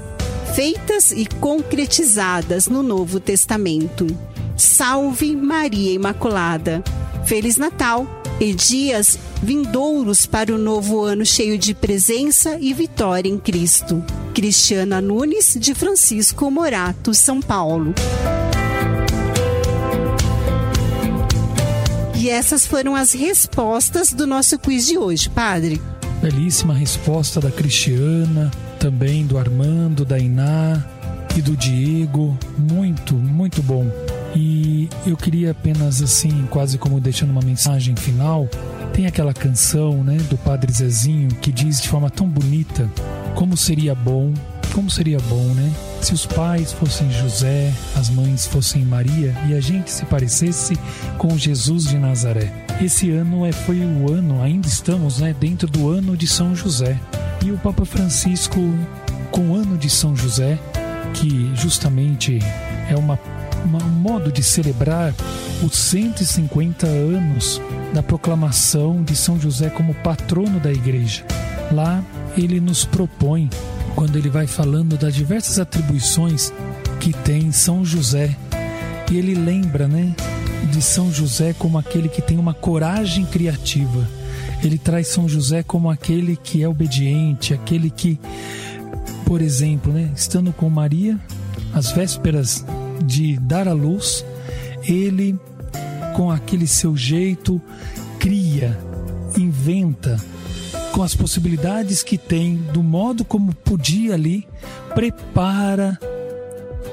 feitas 0.53 1.11
e 1.11 1.25
concretizadas 1.25 2.67
no 2.67 2.81
Novo 2.81 3.19
Testamento. 3.19 4.07
Salve 4.57 5.35
Maria 5.35 5.93
Imaculada! 5.93 6.83
Feliz 7.25 7.57
Natal 7.57 8.07
e 8.39 8.53
dias 8.53 9.19
vindouros 9.41 10.25
para 10.25 10.53
o 10.53 10.57
novo 10.57 11.03
ano 11.03 11.25
cheio 11.25 11.57
de 11.57 11.73
presença 11.73 12.57
e 12.59 12.73
vitória 12.73 13.29
em 13.29 13.37
Cristo. 13.37 14.03
Cristiana 14.33 14.99
Nunes, 14.99 15.55
de 15.59 15.75
Francisco 15.75 16.49
Morato, 16.49 17.13
São 17.13 17.39
Paulo. 17.39 17.93
E 22.19 22.29
essas 22.29 22.65
foram 22.65 22.97
as 22.97 23.13
respostas 23.13 24.11
do 24.11 24.27
nosso 24.27 24.59
quiz 24.59 24.85
de 24.85 24.97
hoje, 24.97 25.29
padre. 25.29 25.81
Belíssima 26.21 26.73
resposta 26.73 27.39
da 27.39 27.49
Cristiana, 27.49 28.51
também 28.77 29.25
do 29.25 29.37
Armando, 29.37 30.03
da 30.03 30.19
Iná 30.19 30.83
e 31.37 31.41
do 31.41 31.55
Diego. 31.55 32.37
Muito, 32.57 33.15
muito 33.15 33.63
bom. 33.63 33.89
E 34.35 34.89
eu 35.07 35.15
queria 35.15 35.51
apenas 35.51 36.01
assim, 36.01 36.45
quase 36.49 36.77
como 36.77 36.99
deixando 36.99 37.29
uma 37.29 37.41
mensagem 37.41 37.95
final, 37.95 38.49
Tem 38.91 39.05
aquela 39.05 39.33
canção, 39.33 40.03
né, 40.03 40.17
do 40.29 40.37
Padre 40.37 40.73
Zezinho 40.73 41.29
que 41.35 41.53
diz 41.53 41.79
de 41.79 41.87
forma 41.87 42.09
tão 42.09 42.27
bonita 42.27 42.89
como 43.33 43.55
seria 43.55 43.95
bom, 43.95 44.33
como 44.69 44.89
seria 44.89 45.19
bom, 45.29 45.45
né, 45.53 45.71
se 46.01 46.13
os 46.13 46.25
pais 46.25 46.71
fossem 46.71 47.11
José, 47.11 47.73
as 47.95 48.09
mães 48.09 48.45
fossem 48.47 48.83
Maria 48.85 49.35
e 49.47 49.53
a 49.53 49.61
gente 49.61 49.91
se 49.91 50.05
parecesse 50.05 50.77
com 51.17 51.37
Jesus 51.37 51.85
de 51.85 51.97
Nazaré. 51.97 52.51
Esse 52.81 53.11
ano 53.11 53.45
é, 53.45 53.51
foi 53.51 53.79
o 53.79 54.11
ano, 54.11 54.41
ainda 54.41 54.67
estamos 54.67 55.19
né, 55.19 55.35
dentro 55.37 55.67
do 55.67 55.89
ano 55.89 56.15
de 56.15 56.27
São 56.27 56.55
José. 56.55 56.99
E 57.45 57.51
o 57.51 57.57
Papa 57.57 57.85
Francisco, 57.85 58.59
com 59.31 59.49
o 59.49 59.55
ano 59.55 59.77
de 59.77 59.89
São 59.89 60.15
José, 60.15 60.57
que 61.13 61.51
justamente 61.55 62.39
é 62.89 62.95
uma, 62.95 63.19
uma, 63.65 63.83
um 63.83 63.89
modo 63.89 64.31
de 64.31 64.41
celebrar 64.41 65.13
os 65.61 65.77
150 65.77 66.87
anos 66.87 67.61
da 67.93 68.01
proclamação 68.01 69.03
de 69.03 69.15
São 69.15 69.39
José 69.39 69.69
como 69.69 69.93
patrono 69.95 70.59
da 70.59 70.71
Igreja. 70.71 71.23
Lá 71.71 72.03
ele 72.37 72.59
nos 72.59 72.85
propõe 72.85 73.49
quando 73.95 74.15
ele 74.17 74.29
vai 74.29 74.47
falando 74.47 74.97
das 74.97 75.13
diversas 75.13 75.59
atribuições 75.59 76.53
que 76.99 77.13
tem 77.13 77.51
São 77.51 77.83
José. 77.83 78.35
E 79.11 79.17
ele 79.17 79.33
lembra, 79.33 79.87
né, 79.87 80.15
de 80.71 80.81
São 80.81 81.11
José 81.11 81.53
como 81.53 81.77
aquele 81.77 82.09
que 82.09 82.21
tem 82.21 82.37
uma 82.37 82.53
coragem 82.53 83.25
criativa. 83.25 84.07
Ele 84.63 84.77
traz 84.77 85.07
São 85.07 85.27
José 85.27 85.63
como 85.63 85.89
aquele 85.89 86.35
que 86.35 86.61
é 86.61 86.67
obediente, 86.67 87.53
aquele 87.53 87.89
que, 87.89 88.19
por 89.25 89.41
exemplo, 89.41 89.91
né, 89.91 90.11
estando 90.15 90.51
com 90.51 90.69
Maria, 90.69 91.19
às 91.73 91.91
vésperas 91.91 92.65
de 93.03 93.37
dar 93.37 93.67
à 93.67 93.73
luz, 93.73 94.25
ele, 94.83 95.39
com 96.15 96.29
aquele 96.29 96.67
seu 96.67 96.95
jeito, 96.95 97.61
cria, 98.19 98.77
inventa, 99.37 100.19
com 100.99 101.03
as 101.03 101.15
possibilidades 101.15 102.03
que 102.03 102.17
tem, 102.17 102.57
do 102.57 102.83
modo 102.83 103.23
como 103.23 103.55
podia 103.55 104.15
ali, 104.15 104.45
prepara 104.93 105.97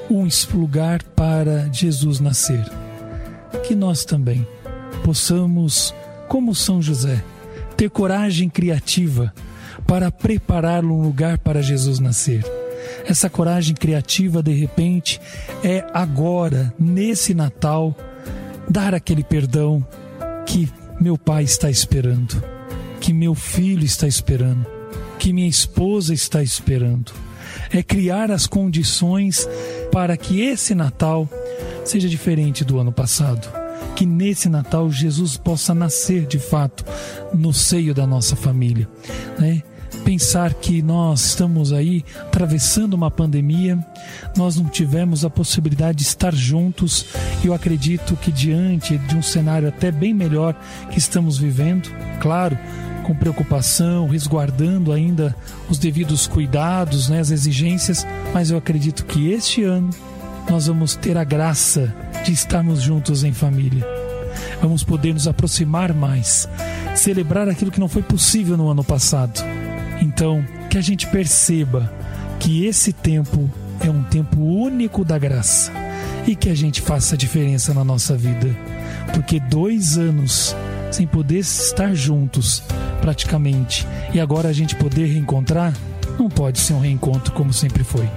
um 0.09 0.25
lugar 0.53 1.03
para 1.03 1.67
Jesus 1.73 2.21
nascer. 2.21 2.63
Que 3.65 3.75
nós 3.75 4.05
também 4.05 4.47
possamos, 5.03 5.93
como 6.29 6.55
São 6.55 6.81
José, 6.81 7.21
ter 7.75 7.89
coragem 7.89 8.47
criativa 8.47 9.33
para 9.85 10.09
preparar 10.09 10.85
um 10.85 11.01
lugar 11.01 11.37
para 11.37 11.61
Jesus 11.61 11.99
nascer. 11.99 12.45
Essa 13.05 13.29
coragem 13.29 13.75
criativa, 13.75 14.41
de 14.41 14.53
repente, 14.53 15.19
é 15.61 15.85
agora, 15.93 16.73
nesse 16.79 17.33
Natal, 17.33 17.93
dar 18.69 18.95
aquele 18.95 19.25
perdão 19.25 19.85
que 20.45 20.71
meu 20.97 21.17
Pai 21.17 21.43
está 21.43 21.69
esperando 21.69 22.56
que 23.07 23.13
meu 23.13 23.33
filho 23.33 23.85
está 23.85 24.05
esperando, 24.05 24.65
que 25.17 25.31
minha 25.31 25.47
esposa 25.47 26.13
está 26.13 26.43
esperando. 26.43 27.13
É 27.71 27.81
criar 27.81 28.29
as 28.29 28.45
condições 28.45 29.47
para 29.93 30.17
que 30.17 30.41
esse 30.41 30.75
Natal 30.75 31.29
seja 31.85 32.09
diferente 32.09 32.65
do 32.65 32.77
ano 32.77 32.91
passado. 32.91 33.47
Que 33.95 34.05
nesse 34.05 34.49
Natal 34.49 34.91
Jesus 34.91 35.37
possa 35.37 35.73
nascer 35.73 36.25
de 36.25 36.37
fato 36.37 36.83
no 37.33 37.53
seio 37.53 37.93
da 37.95 38.05
nossa 38.05 38.35
família, 38.35 38.89
né? 39.39 39.63
pensar 40.03 40.53
que 40.53 40.81
nós 40.81 41.27
estamos 41.27 41.71
aí 41.71 42.03
atravessando 42.23 42.93
uma 42.93 43.09
pandemia, 43.09 43.79
nós 44.35 44.57
não 44.57 44.65
tivemos 44.65 45.23
a 45.23 45.29
possibilidade 45.29 45.99
de 45.99 46.03
estar 46.03 46.33
juntos. 46.35 47.05
Eu 47.41 47.53
acredito 47.53 48.17
que 48.17 48.33
diante 48.33 48.97
de 48.97 49.15
um 49.15 49.21
cenário 49.21 49.69
até 49.69 49.91
bem 49.91 50.13
melhor 50.13 50.53
que 50.91 50.99
estamos 50.99 51.37
vivendo, 51.37 51.89
claro, 52.19 52.57
com 53.07 53.15
preocupação, 53.15 54.05
resguardando 54.05 54.91
ainda 54.91 55.33
os 55.69 55.79
devidos 55.79 56.27
cuidados, 56.27 57.07
né, 57.07 57.21
as 57.21 57.31
exigências, 57.31 58.05
mas 58.33 58.51
eu 58.51 58.57
acredito 58.57 59.05
que 59.05 59.31
este 59.31 59.63
ano 59.63 59.89
nós 60.49 60.67
vamos 60.67 60.93
ter 60.93 61.17
a 61.17 61.23
graça 61.23 61.93
de 62.25 62.33
estarmos 62.33 62.81
juntos 62.81 63.23
em 63.23 63.31
família. 63.31 63.87
Vamos 64.61 64.83
poder 64.83 65.13
nos 65.13 65.25
aproximar 65.25 65.93
mais, 65.93 66.49
celebrar 66.95 67.47
aquilo 67.47 67.71
que 67.71 67.79
não 67.79 67.87
foi 67.87 68.03
possível 68.03 68.57
no 68.57 68.69
ano 68.69 68.83
passado. 68.83 69.41
Então, 70.01 70.45
que 70.69 70.77
a 70.77 70.81
gente 70.81 71.07
perceba 71.07 71.89
que 72.41 72.65
esse 72.65 72.91
tempo 72.91 73.49
é 73.79 73.89
um 73.89 74.03
tempo 74.03 74.41
único 74.41 75.05
da 75.05 75.17
graça 75.17 75.71
e 76.27 76.35
que 76.35 76.49
a 76.49 76.55
gente 76.55 76.81
faça 76.81 77.15
a 77.15 77.17
diferença 77.17 77.73
na 77.73 77.85
nossa 77.85 78.17
vida, 78.17 78.53
porque 79.13 79.39
dois 79.39 79.97
anos 79.97 80.53
sem 80.91 81.07
poder 81.07 81.39
estar 81.39 81.93
juntos 81.93 82.63
praticamente, 83.01 83.87
e 84.13 84.19
agora 84.19 84.49
a 84.49 84.53
gente 84.53 84.75
poder 84.75 85.05
reencontrar, 85.05 85.73
não 86.17 86.29
pode 86.29 86.59
ser 86.59 86.73
um 86.73 86.79
reencontro 86.79 87.33
como 87.33 87.53
sempre 87.53 87.83
foi. 87.83 88.09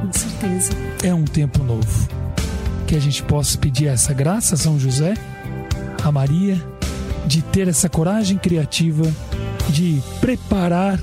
Com 0.00 0.12
certeza. 0.12 0.72
É 1.02 1.14
um 1.14 1.24
tempo 1.24 1.62
novo. 1.62 2.08
Que 2.86 2.96
a 2.96 3.00
gente 3.00 3.22
possa 3.22 3.56
pedir 3.58 3.86
essa 3.86 4.12
graça 4.12 4.54
a 4.54 4.58
São 4.58 4.78
José, 4.78 5.14
a 6.02 6.10
Maria, 6.10 6.60
de 7.26 7.42
ter 7.42 7.68
essa 7.68 7.88
coragem 7.88 8.36
criativa 8.36 9.04
de 9.68 10.02
preparar 10.20 11.00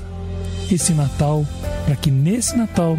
esse 0.70 0.92
Natal 0.92 1.44
para 1.84 1.96
que 1.96 2.10
nesse 2.10 2.56
Natal 2.56 2.98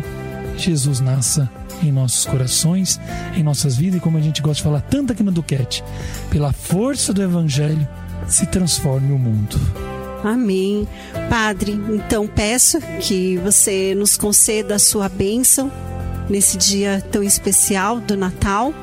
Jesus 0.57 0.99
nasça 0.99 1.49
em 1.81 1.91
nossos 1.91 2.25
corações, 2.25 2.99
em 3.35 3.43
nossas 3.43 3.75
vidas 3.75 3.97
e 3.97 4.01
como 4.01 4.17
a 4.17 4.21
gente 4.21 4.41
gosta 4.41 4.57
de 4.57 4.63
falar 4.63 4.81
tanto 4.81 5.13
aqui 5.13 5.23
no 5.23 5.31
Duquete, 5.31 5.83
pela 6.29 6.53
força 6.53 7.13
do 7.13 7.23
Evangelho 7.23 7.87
se 8.27 8.45
transforme 8.45 9.11
o 9.11 9.17
mundo. 9.17 9.90
Amém. 10.23 10.87
Padre, 11.29 11.71
então 11.89 12.27
peço 12.27 12.79
que 12.99 13.37
você 13.37 13.95
nos 13.95 14.17
conceda 14.17 14.75
a 14.75 14.79
sua 14.79 15.09
bênção 15.09 15.71
nesse 16.29 16.57
dia 16.57 17.03
tão 17.11 17.23
especial 17.23 17.99
do 17.99 18.15
Natal 18.15 18.73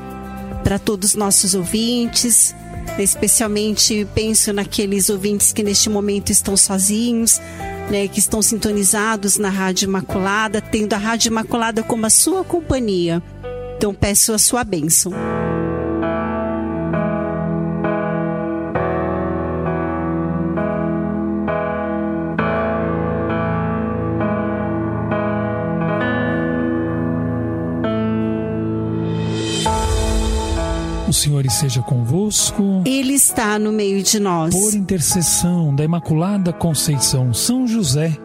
para 0.63 0.77
todos 0.77 1.09
os 1.09 1.15
nossos 1.15 1.55
ouvintes. 1.55 2.55
Especialmente 2.97 4.05
penso 4.13 4.51
naqueles 4.51 5.09
ouvintes 5.09 5.53
que 5.53 5.63
neste 5.63 5.89
momento 5.89 6.31
estão 6.31 6.57
sozinhos, 6.57 7.39
né, 7.89 8.07
que 8.07 8.19
estão 8.19 8.41
sintonizados 8.41 9.37
na 9.37 9.49
Rádio 9.49 9.87
Imaculada, 9.87 10.59
tendo 10.59 10.93
a 10.93 10.97
Rádio 10.97 11.29
Imaculada 11.29 11.81
como 11.81 12.05
a 12.05 12.09
sua 12.09 12.43
companhia. 12.43 13.23
Então 13.77 13.93
peço 13.93 14.33
a 14.33 14.37
sua 14.37 14.65
bênção. 14.65 15.13
Senhor 31.49 31.69
esteja 31.69 31.81
convosco. 31.81 32.83
Ele 32.85 33.13
está 33.13 33.59
no 33.59 33.71
meio 33.71 34.01
de 34.01 34.19
nós. 34.19 34.55
Por 34.55 34.73
intercessão 34.73 35.75
da 35.75 35.83
Imaculada 35.83 36.53
Conceição, 36.53 37.33
São 37.33 37.67
José, 37.67 38.17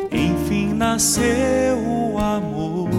Enfim 0.09 0.73
nasceu 0.73 1.77
o 1.77 2.17
amor. 2.17 2.89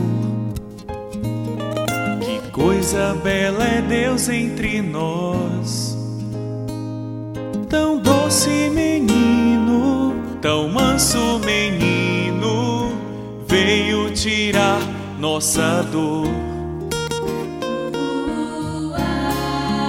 Que 2.20 2.50
coisa 2.50 3.14
bela 3.24 3.64
é 3.64 3.80
Deus 3.80 4.28
entre 4.28 4.82
nós. 4.82 5.96
Tão 7.70 7.96
doce 7.96 8.68
menino 8.68 10.11
Tão 10.42 10.68
manso 10.68 11.38
menino 11.46 12.90
veio 13.46 14.10
tirar 14.10 14.80
nossa 15.16 15.84
dor. 15.84 16.26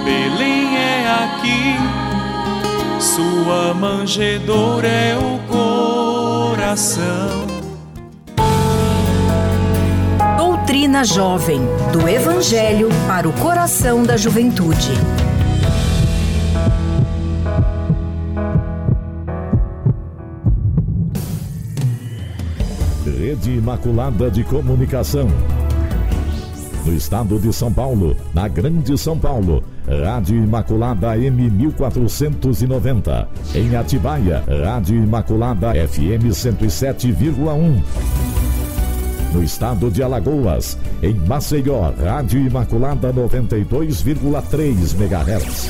Belém 0.05 0.77
é 0.77 1.07
aqui, 1.23 3.01
sua 3.01 3.73
manjedoura 3.73 4.87
é 4.87 5.17
o 5.17 5.39
coração 5.51 7.47
Doutrina 10.37 11.03
Jovem 11.03 11.61
do 11.91 12.07
Evangelho 12.07 12.89
para 13.07 13.27
o 13.27 13.33
coração 13.33 14.03
da 14.03 14.15
juventude. 14.17 14.91
Rede 23.43 23.57
Imaculada 23.57 24.31
de 24.31 24.41
Comunicação. 24.45 25.27
No 26.85 26.95
estado 26.95 27.37
de 27.37 27.51
São 27.51 27.73
Paulo, 27.73 28.15
na 28.33 28.47
Grande 28.47 28.97
São 28.97 29.19
Paulo, 29.19 29.61
Rádio 29.85 30.41
Imaculada 30.41 31.17
M1490. 31.17 33.27
Em 33.53 33.75
Atibaia, 33.75 34.45
Rádio 34.47 34.95
Imaculada 34.95 35.73
FM 35.73 36.31
107,1. 36.31 37.83
No 39.33 39.43
estado 39.43 39.91
de 39.91 40.01
Alagoas, 40.01 40.77
em 41.01 41.13
Maceió, 41.13 41.91
Rádio 42.01 42.47
Imaculada 42.47 43.11
92,3 43.11 44.95
MHz. 44.95 45.67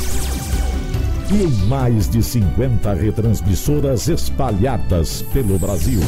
E 1.32 1.42
em 1.42 1.50
mais 1.66 2.08
de 2.08 2.22
50 2.22 2.94
retransmissoras 2.94 4.08
espalhadas 4.10 5.24
pelo 5.34 5.58
Brasil. 5.58 6.02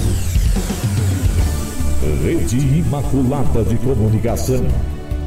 Rede 2.24 2.58
Imaculada 2.58 3.64
de 3.64 3.78
Comunicação. 3.78 4.66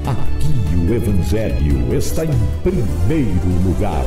Aqui 0.06 0.76
o 0.76 0.94
Evangelho 0.94 1.94
está 1.96 2.24
em 2.24 2.30
primeiro 2.62 3.48
lugar. 3.64 4.04